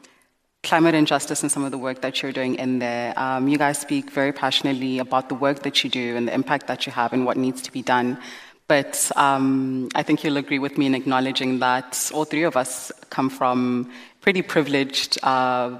climate 0.65 0.97
injustice 0.97 1.45
and 1.45 1.53
some 1.53 1.63
of 1.63 1.71
the 1.71 1.79
work 1.79 2.03
that 2.03 2.21
you're 2.21 2.33
doing 2.33 2.57
in 2.57 2.81
there. 2.81 3.17
Um, 3.17 3.47
you 3.47 3.57
guys 3.57 3.79
speak 3.79 4.11
very 4.11 4.33
passionately 4.33 4.99
about 4.99 5.29
the 5.29 5.37
work 5.37 5.63
that 5.63 5.85
you 5.85 5.91
do 5.91 6.17
and 6.17 6.27
the 6.27 6.35
impact 6.35 6.67
that 6.67 6.85
you 6.85 6.91
have 6.91 7.13
and 7.13 7.25
what 7.25 7.37
needs 7.37 7.63
to 7.63 7.71
be 7.71 7.83
done. 7.83 8.19
But 8.67 9.13
um, 9.15 9.91
I 9.95 10.03
think 10.03 10.25
you'll 10.25 10.39
agree 10.39 10.59
with 10.59 10.77
me 10.77 10.87
in 10.87 10.97
acknowledging 10.97 11.61
that 11.61 12.11
all 12.13 12.25
three 12.25 12.43
of 12.43 12.57
us 12.57 12.91
come 13.11 13.31
from 13.31 13.93
pretty 14.23 14.43
privileged 14.43 15.21
uh, 15.23 15.79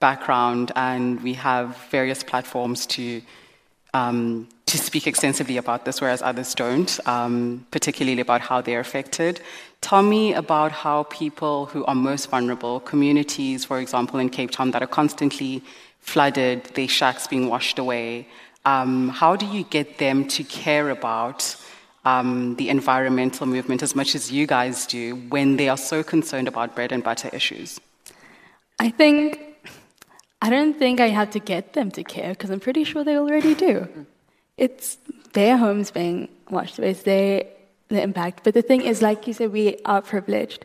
background 0.00 0.72
and 0.76 1.22
we 1.22 1.34
have 1.34 1.76
various 1.90 2.22
platforms 2.22 2.86
to 2.86 3.22
um, 3.92 4.48
to 4.66 4.78
speak 4.78 5.08
extensively 5.08 5.56
about 5.56 5.84
this, 5.84 6.00
whereas 6.00 6.22
others 6.22 6.54
don't, 6.54 7.00
um, 7.08 7.66
particularly 7.72 8.20
about 8.20 8.40
how 8.40 8.60
they're 8.60 8.78
affected. 8.78 9.40
Tell 9.80 10.02
me 10.02 10.32
about 10.32 10.70
how 10.70 11.02
people 11.04 11.66
who 11.66 11.84
are 11.86 11.94
most 11.96 12.30
vulnerable, 12.30 12.78
communities, 12.78 13.64
for 13.64 13.80
example, 13.80 14.20
in 14.20 14.28
Cape 14.28 14.52
Town 14.52 14.70
that 14.70 14.80
are 14.80 14.86
constantly 14.86 15.64
flooded, 15.98 16.64
their 16.76 16.86
shacks 16.86 17.26
being 17.26 17.48
washed 17.48 17.80
away, 17.80 18.28
um, 18.64 19.08
how 19.08 19.36
do 19.36 19.46
you 19.46 19.64
get 19.64 19.98
them 19.98 20.28
to 20.28 20.44
care 20.44 20.90
about 20.90 21.56
um, 22.04 22.56
the 22.56 22.68
environmental 22.68 23.46
movement 23.46 23.82
as 23.82 23.94
much 23.94 24.14
as 24.14 24.30
you 24.30 24.46
guys 24.46 24.86
do 24.86 25.16
when 25.30 25.56
they 25.56 25.68
are 25.68 25.76
so 25.76 26.02
concerned 26.02 26.46
about 26.46 26.74
bread 26.74 26.92
and 26.92 27.02
butter 27.02 27.30
issues? 27.32 27.80
I 28.78 28.90
think 28.90 29.49
I 30.42 30.50
don't 30.50 30.78
think 30.78 31.00
I 31.00 31.08
have 31.08 31.30
to 31.30 31.38
get 31.38 31.74
them 31.74 31.90
to 31.92 32.02
care 32.02 32.30
because 32.30 32.50
I'm 32.50 32.60
pretty 32.60 32.84
sure 32.84 33.04
they 33.04 33.16
already 33.16 33.54
do. 33.54 33.88
It's 34.56 34.98
their 35.32 35.56
homes 35.56 35.90
being 35.90 36.28
washed 36.50 36.78
away, 36.78 36.90
it's 36.90 37.02
their 37.02 37.44
the 37.88 38.00
impact. 38.00 38.44
But 38.44 38.54
the 38.54 38.62
thing 38.62 38.82
is, 38.82 39.02
like 39.02 39.26
you 39.26 39.34
said, 39.34 39.52
we 39.52 39.76
are 39.84 40.00
privileged, 40.00 40.64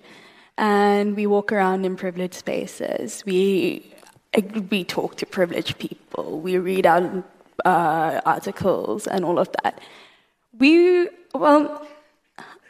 and 0.58 1.16
we 1.16 1.28
walk 1.28 1.52
around 1.52 1.86
in 1.86 1.96
privileged 1.96 2.36
spaces. 2.36 3.24
We 3.26 3.92
we 4.70 4.84
talk 4.84 5.16
to 5.18 5.26
privileged 5.26 5.78
people. 5.78 6.40
We 6.40 6.58
read 6.58 6.86
out 6.86 7.04
uh, 7.66 8.22
articles 8.26 9.08
and 9.08 9.26
all 9.26 9.40
of 9.40 9.50
that. 9.64 9.82
We 10.58 11.10
well. 11.34 11.86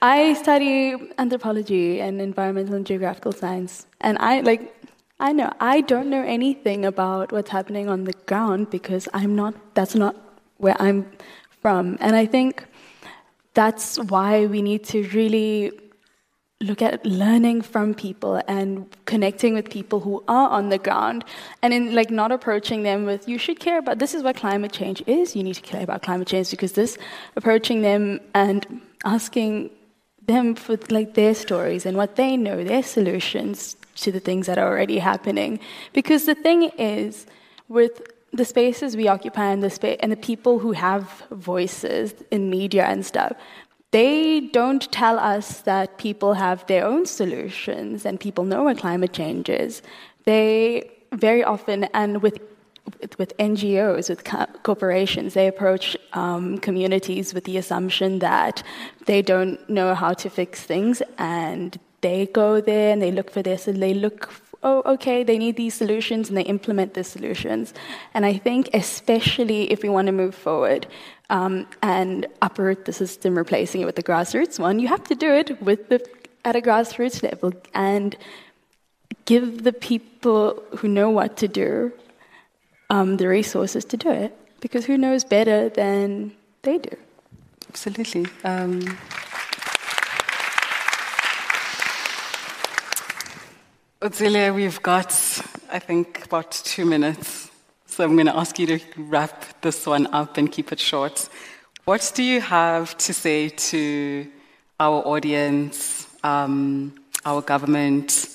I 0.02 0.34
study 0.34 0.96
anthropology 1.18 2.00
and 2.00 2.22
environmental 2.22 2.76
and 2.76 2.86
geographical 2.86 3.32
science, 3.32 3.88
and 4.02 4.18
I 4.20 4.42
like 4.42 4.85
I 5.20 5.32
know. 5.32 5.52
I 5.60 5.82
don't 5.82 6.10
know 6.10 6.24
anything 6.24 6.84
about 6.84 7.32
what's 7.32 7.50
happening 7.50 7.88
on 7.88 8.04
the 8.04 8.14
ground 8.26 8.70
because 8.70 9.08
I'm 9.14 9.36
not 9.36 9.54
that's 9.74 9.96
not 9.96 10.16
where 10.58 10.76
I'm 10.80 11.10
from. 11.62 11.98
And 12.02 12.16
I 12.16 12.26
think 12.26 12.66
that's 13.54 13.98
why 13.98 14.46
we 14.46 14.62
need 14.62 14.84
to 14.86 15.08
really 15.10 15.72
look 16.62 16.82
at 16.82 17.06
learning 17.06 17.62
from 17.62 17.94
people 17.94 18.42
and 18.48 18.88
connecting 19.06 19.54
with 19.54 19.70
people 19.70 20.00
who 20.02 20.24
are 20.28 20.50
on 20.50 20.70
the 20.70 20.78
ground. 20.78 21.24
And 21.62 21.74
in 21.74 21.96
like 21.96 22.12
not 22.12 22.34
approaching 22.34 22.84
them 22.84 23.06
with 23.06 23.28
you 23.28 23.38
should 23.38 23.60
care 23.60 23.78
about 23.78 24.00
this 24.00 24.14
is 24.14 24.22
what 24.22 24.36
climate 24.36 24.74
change 24.74 25.02
is. 25.08 25.34
You 25.34 25.44
need 25.44 25.56
to 25.56 25.62
care 25.62 25.84
about 25.84 26.02
climate 26.02 26.28
change 26.28 26.52
because 26.52 26.74
this 26.74 26.98
approaching 27.38 27.84
them 27.84 28.20
and 28.34 28.82
asking 29.06 29.70
them 30.26 30.56
for 30.56 30.78
like 30.90 31.14
their 31.14 31.36
stories 31.36 31.86
and 31.86 31.96
what 31.96 32.18
they 32.18 32.36
know 32.36 32.66
their 32.66 32.84
solutions 32.84 33.78
to 33.96 34.12
the 34.12 34.20
things 34.20 34.48
that 34.48 34.58
are 34.58 34.68
already 34.68 35.00
happening 35.00 35.60
because 35.94 36.26
the 36.26 36.36
thing 36.36 36.64
is 36.78 37.26
with 37.68 38.02
the 38.34 38.46
spaces 38.46 38.98
we 38.98 39.08
occupy 39.08 39.46
and 39.46 39.64
the 39.64 39.70
spa- 39.70 39.96
and 40.02 40.12
the 40.12 40.18
people 40.18 40.60
who 40.60 40.74
have 40.74 41.24
voices 41.32 42.14
in 42.32 42.50
media 42.50 42.86
and 42.86 43.06
stuff 43.06 43.34
they 43.96 44.42
don't 44.42 44.92
tell 44.92 45.18
us 45.18 45.62
that 45.62 45.98
people 45.98 46.34
have 46.34 46.68
their 46.68 46.86
own 46.86 47.06
solutions 47.06 48.06
and 48.06 48.20
people 48.20 48.44
know 48.44 48.64
what 48.64 48.78
climate 48.78 49.14
change 49.14 49.48
is. 49.48 49.82
They 50.26 50.92
very 51.14 51.46
often, 51.46 51.86
and 51.94 52.22
with 52.22 52.40
with 53.18 53.32
NGOs, 53.38 54.10
with 54.10 54.22
corporations, 54.64 55.34
they 55.34 55.48
approach 55.48 55.96
um, 56.12 56.58
communities 56.58 57.34
with 57.34 57.46
the 57.46 57.56
assumption 57.58 58.20
that 58.20 58.62
they 59.06 59.22
don't 59.22 59.58
know 59.70 59.96
how 59.96 60.12
to 60.14 60.30
fix 60.30 60.64
things, 60.64 61.02
and 61.18 61.80
they 62.08 62.20
go 62.42 62.50
there 62.72 62.90
and 62.94 63.00
they 63.02 63.14
look 63.18 63.30
for 63.36 63.44
this, 63.50 63.62
and 63.68 63.78
they 63.86 63.94
look 64.06 64.20
oh, 64.66 64.82
okay, 64.94 65.24
they 65.24 65.38
need 65.38 65.56
these 65.56 65.76
solutions 65.76 66.28
and 66.28 66.36
they 66.38 66.48
implement 66.58 66.96
the 66.96 67.04
solutions. 67.04 67.74
And 68.16 68.26
I 68.26 68.34
think, 68.46 68.70
especially 68.74 69.72
if 69.72 69.84
we 69.84 69.90
want 69.90 70.08
to 70.08 70.12
move 70.12 70.34
forward 70.34 70.88
um, 71.30 71.68
and 71.84 72.26
uproot 72.42 72.86
the 72.86 72.94
system, 72.94 73.38
replacing 73.38 73.82
it 73.82 73.86
with 73.86 73.96
the 73.96 74.08
grassroots 74.10 74.60
one, 74.60 74.80
you 74.80 74.88
have 74.88 75.04
to 75.06 75.16
do 75.16 75.32
it 75.32 75.62
with 75.62 75.90
the, 75.90 76.00
at 76.44 76.56
a 76.56 76.62
grassroots 76.62 77.22
level 77.22 77.54
and 77.76 78.18
give 79.26 79.64
the 79.64 79.74
people 79.74 80.64
who 80.78 80.88
know 80.88 81.10
what 81.12 81.38
to 81.38 81.48
do 81.48 81.94
um, 82.90 83.18
the 83.18 83.28
resources 83.28 83.86
to 83.86 83.98
do 83.98 84.10
it. 84.10 84.36
Because 84.62 84.86
who 84.86 84.98
knows 84.98 85.24
better 85.24 85.70
than 85.70 86.34
they 86.64 86.80
do? 86.80 86.96
Absolutely. 87.70 88.26
Um, 88.44 88.98
Otsile, 94.02 94.54
we've 94.54 94.82
got, 94.82 95.12
I 95.72 95.80
think, 95.80 96.26
about 96.26 96.52
two 96.52 96.86
minutes. 96.86 97.50
So 97.88 98.04
I'm 98.04 98.16
going 98.16 98.26
to 98.28 98.36
ask 98.36 98.60
you 98.60 98.68
to 98.68 98.80
wrap 98.98 99.62
this 99.62 99.86
one 99.88 100.08
up 100.08 100.38
and 100.38 100.52
keep 100.52 100.72
it 100.72 100.80
short. 100.80 101.30
What 101.86 102.12
do 102.14 102.24
you 102.24 102.42
have 102.42 102.98
to 102.98 103.14
say 103.14 103.50
to 103.50 104.28
our 104.80 105.02
audience, 105.08 106.08
um, 106.24 106.94
our 107.24 107.42
government, 107.42 108.28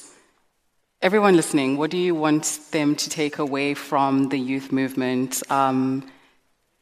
everyone 1.02 1.36
listening? 1.36 1.76
What 1.76 1.90
do 1.90 1.98
you 1.98 2.14
want 2.14 2.60
them 2.70 2.96
to 2.96 3.10
take 3.10 3.38
away 3.38 3.74
from 3.74 4.30
the 4.30 4.38
youth 4.38 4.72
movement? 4.72 5.42
Um, 5.50 6.10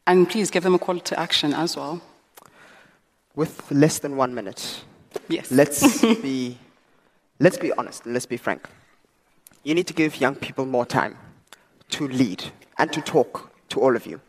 and 0.06 0.28
please 0.30 0.50
give 0.50 0.62
them 0.62 0.74
a 0.74 0.78
call 0.78 1.00
to 1.00 1.18
action 1.18 1.52
as 1.52 1.76
well. 1.76 2.00
With 3.34 3.70
less 3.72 3.98
than 3.98 4.16
one 4.16 4.34
minute, 4.34 4.82
Yes. 5.28 5.50
let's 5.50 6.00
be, 6.22 6.58
let's 7.38 7.58
be 7.58 7.72
honest 7.72 8.06
let's 8.06 8.26
be 8.26 8.36
frank. 8.36 8.68
You 9.64 9.74
need 9.74 9.86
to 9.88 9.94
give 9.94 10.20
young 10.20 10.34
people 10.34 10.66
more 10.66 10.86
time 10.86 11.16
to 11.90 12.08
lead 12.08 12.44
and 12.78 12.92
to 12.92 13.00
talk 13.00 13.50
to 13.70 13.80
all 13.80 13.96
of 13.96 14.06
you. 14.06 14.20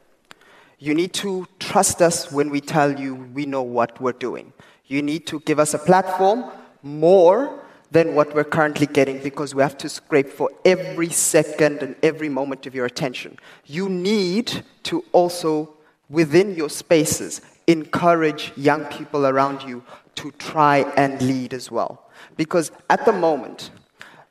You 0.79 0.93
need 0.93 1.13
to 1.13 1.47
trust 1.59 2.01
us 2.01 2.31
when 2.31 2.49
we 2.49 2.61
tell 2.61 2.99
you 2.99 3.15
we 3.15 3.45
know 3.45 3.61
what 3.61 3.99
we're 4.01 4.13
doing. 4.13 4.53
You 4.87 5.01
need 5.01 5.27
to 5.27 5.39
give 5.41 5.59
us 5.59 5.73
a 5.73 5.79
platform 5.79 6.45
more 6.81 7.59
than 7.91 8.15
what 8.15 8.33
we're 8.33 8.43
currently 8.43 8.87
getting 8.87 9.21
because 9.21 9.55
we 9.55 9.61
have 9.61 9.77
to 9.79 9.89
scrape 9.89 10.29
for 10.29 10.49
every 10.63 11.09
second 11.09 11.81
and 11.81 11.95
every 12.03 12.29
moment 12.29 12.65
of 12.67 12.75
your 12.75 12.85
attention. 12.85 13.37
You 13.65 13.89
need 13.89 14.63
to 14.83 15.03
also, 15.11 15.73
within 16.09 16.55
your 16.55 16.69
spaces, 16.69 17.41
encourage 17.67 18.51
young 18.55 18.85
people 18.85 19.25
around 19.25 19.63
you 19.63 19.83
to 20.15 20.31
try 20.31 20.79
and 20.97 21.21
lead 21.21 21.53
as 21.53 21.71
well. 21.71 22.08
Because 22.37 22.71
at 22.89 23.05
the 23.05 23.13
moment, 23.13 23.71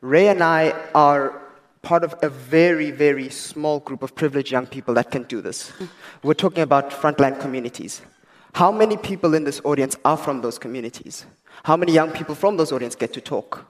Ray 0.00 0.28
and 0.28 0.42
I 0.42 0.74
are 0.94 1.40
part 1.82 2.04
of 2.04 2.14
a 2.22 2.28
very, 2.28 2.90
very 2.90 3.28
small 3.28 3.80
group 3.80 4.02
of 4.02 4.14
privileged 4.14 4.50
young 4.50 4.66
people 4.66 4.94
that 4.94 5.10
can 5.10 5.22
do 5.24 5.40
this. 5.40 5.72
We're 6.22 6.34
talking 6.34 6.62
about 6.62 6.90
frontline 6.90 7.40
communities. 7.40 8.02
How 8.54 8.72
many 8.72 8.96
people 8.96 9.34
in 9.34 9.44
this 9.44 9.60
audience 9.64 9.96
are 10.04 10.16
from 10.16 10.40
those 10.40 10.58
communities? 10.58 11.26
How 11.62 11.76
many 11.76 11.92
young 11.92 12.10
people 12.10 12.34
from 12.34 12.56
those 12.56 12.72
audience 12.72 12.94
get 12.94 13.12
to 13.14 13.20
talk? 13.20 13.66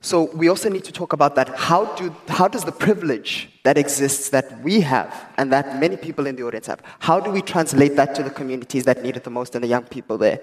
So 0.00 0.30
we 0.34 0.48
also 0.48 0.68
need 0.68 0.84
to 0.84 0.92
talk 0.92 1.12
about 1.12 1.34
that. 1.34 1.48
How, 1.48 1.86
do, 1.96 2.14
how 2.28 2.46
does 2.46 2.64
the 2.64 2.72
privilege 2.72 3.50
that 3.64 3.76
exists 3.76 4.28
that 4.30 4.62
we 4.62 4.80
have 4.80 5.12
and 5.36 5.52
that 5.52 5.80
many 5.80 5.96
people 5.96 6.26
in 6.26 6.36
the 6.36 6.44
audience 6.44 6.66
have, 6.68 6.80
how 7.00 7.18
do 7.18 7.30
we 7.30 7.42
translate 7.42 7.96
that 7.96 8.14
to 8.14 8.22
the 8.22 8.30
communities 8.30 8.84
that 8.84 9.02
need 9.02 9.16
it 9.16 9.24
the 9.24 9.30
most 9.30 9.56
and 9.56 9.64
the 9.64 9.68
young 9.68 9.84
people 9.84 10.16
there? 10.16 10.40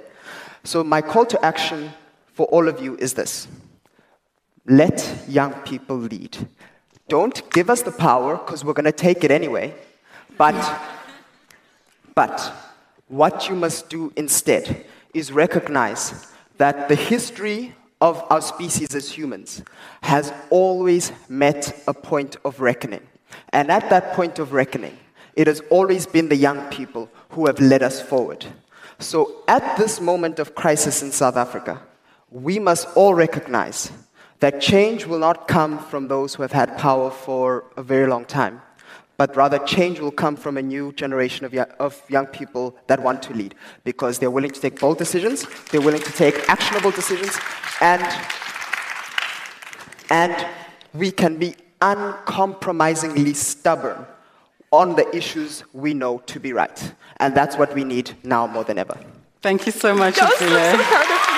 So 0.66 0.84
my 0.84 1.02
call 1.02 1.26
to 1.28 1.46
action 1.46 1.92
for 2.36 2.46
all 2.48 2.68
of 2.68 2.82
you 2.82 2.98
is 2.98 3.14
this. 3.14 3.48
Let 4.68 5.24
young 5.28 5.54
people 5.62 5.96
lead. 5.96 6.38
Don't 7.08 7.50
give 7.52 7.70
us 7.70 7.82
the 7.82 7.94
power 7.94 8.36
because 8.36 8.66
we're 8.66 8.74
going 8.74 8.84
to 8.86 8.92
take 8.92 9.24
it 9.24 9.32
anyway. 9.32 9.74
But, 10.38 10.82
but 12.14 12.54
what 13.08 13.48
you 13.48 13.56
must 13.56 13.90
do 13.90 14.12
instead 14.18 14.86
is 15.14 15.32
recognize 15.32 16.28
that 16.58 16.90
the 16.90 16.96
history 16.96 17.74
of 18.02 18.22
our 18.30 18.42
species 18.42 18.94
as 18.94 19.10
humans 19.10 19.64
has 20.02 20.34
always 20.50 21.14
met 21.30 21.84
a 21.88 21.94
point 21.94 22.36
of 22.44 22.60
reckoning. 22.60 23.08
And 23.54 23.72
at 23.72 23.90
that 23.90 24.12
point 24.14 24.40
of 24.40 24.52
reckoning, 24.52 24.98
it 25.36 25.48
has 25.48 25.62
always 25.70 26.06
been 26.06 26.28
the 26.28 26.36
young 26.36 26.70
people 26.70 27.10
who 27.30 27.46
have 27.46 27.62
led 27.62 27.82
us 27.82 28.02
forward. 28.02 28.46
So 29.00 29.44
at 29.48 29.78
this 29.78 30.02
moment 30.02 30.40
of 30.40 30.54
crisis 30.54 31.02
in 31.02 31.14
South 31.14 31.38
Africa, 31.38 31.82
we 32.32 32.60
must 32.60 32.88
all 32.96 33.14
recognize 33.14 33.92
that 34.40 34.62
change 34.62 35.06
will 35.06 35.20
not 35.20 35.48
come 35.48 35.80
from 35.80 36.08
those 36.08 36.36
who 36.36 36.42
have 36.42 36.52
had 36.52 36.78
power 36.78 37.10
for 37.10 37.64
a 37.78 37.84
very 37.84 38.08
long 38.08 38.26
time, 38.26 38.62
but 39.18 39.36
rather 39.36 39.58
change 39.60 40.00
will 40.00 40.12
come 40.12 40.36
from 40.36 40.58
a 40.58 40.62
new 40.62 40.92
generation 40.94 41.46
of 41.46 41.54
young, 41.54 41.68
of 41.80 42.02
young 42.10 42.26
people 42.26 42.76
that 42.88 43.02
want 43.02 43.22
to 43.24 43.34
lead 43.34 43.56
because 43.84 44.20
they're 44.20 44.32
willing 44.32 44.52
to 44.52 44.60
take 44.60 44.80
bold 44.80 44.98
decisions, 44.98 45.46
they're 45.72 45.82
willing 45.82 46.02
to 46.02 46.12
take 46.12 46.50
actionable 46.50 46.92
decisions, 46.92 47.38
and, 47.80 48.04
and 50.10 50.46
we 50.94 51.12
can 51.12 51.38
be 51.38 51.56
uncompromisingly 51.82 53.34
stubborn 53.34 54.06
on 54.72 54.96
the 54.96 55.16
issues 55.16 55.64
we 55.72 55.94
know 55.94 56.18
to 56.26 56.40
be 56.40 56.52
right. 56.52 56.94
And 57.18 57.34
that's 57.34 57.56
what 57.58 57.74
we 57.74 57.84
need 57.86 58.12
now 58.24 58.48
more 58.48 58.64
than 58.66 58.78
ever. 58.78 58.98
Thank 59.42 59.66
you 59.66 59.72
so 59.72 59.96
much, 59.96 60.16
That 60.16 60.30
was 60.30 60.40
so 60.40 60.48
Otsile. 60.48 60.84
proud 60.84 61.04
of 61.04 61.30
you. 61.30 61.36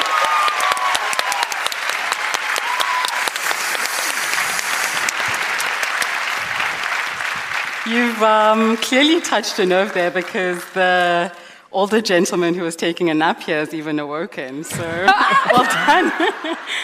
You've 7.90 8.22
um, 8.22 8.76
clearly 8.78 9.22
touched 9.22 9.60
a 9.60 9.66
nerve 9.66 9.94
there 9.94 10.12
because 10.12 10.62
the 10.74 11.32
older 11.72 12.02
gentleman 12.02 12.54
who 12.54 12.64
was 12.64 12.76
taking 12.76 13.10
a 13.10 13.14
nap 13.14 13.42
here 13.42 13.60
has 13.60 13.74
even 13.74 13.98
awoken. 13.98 14.66
So 14.66 14.84
well 15.54 15.64
done. 15.64 16.12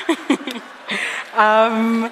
um, 1.36 2.10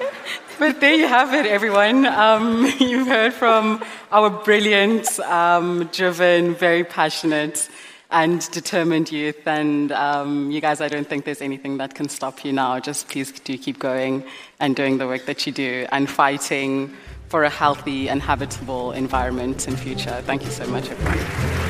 but 0.60 0.82
there 0.82 0.94
you 0.94 1.08
have 1.08 1.34
it, 1.34 1.46
everyone. 1.46 2.06
Um, 2.06 2.66
you've 2.80 3.08
heard 3.08 3.34
from 3.34 3.82
our 4.12 4.30
brilliant, 4.30 5.22
um, 5.22 5.90
driven, 5.94 6.54
very 6.54 6.84
passionate, 6.84 7.70
and 8.10 8.52
determined 8.52 9.10
youth. 9.10 9.48
And 9.48 9.94
um, 9.94 10.52
you 10.52 10.60
guys, 10.60 10.82
I 10.82 10.90
don't 10.90 11.08
think 11.08 11.24
there's 11.24 11.42
anything 11.42 11.78
that 11.78 11.96
can 11.96 12.10
stop 12.10 12.44
you 12.44 12.52
now. 12.52 12.78
Just 12.82 13.08
please 13.08 13.32
do 13.32 13.58
keep 13.58 13.80
going 13.80 14.26
and 14.60 14.76
doing 14.76 14.98
the 14.98 15.08
work 15.08 15.28
that 15.28 15.48
you 15.48 15.54
do 15.54 15.88
and 15.94 16.10
fighting 16.10 16.94
for 17.32 17.46
a 17.46 17.50
healthy 17.50 18.10
and 18.10 18.22
habitable 18.22 18.92
environment 18.92 19.66
and 19.68 19.80
future. 19.80 20.22
Thank 20.24 20.44
you 20.44 20.52
so 20.52 20.68
much, 20.68 20.90
everyone. 20.90 21.61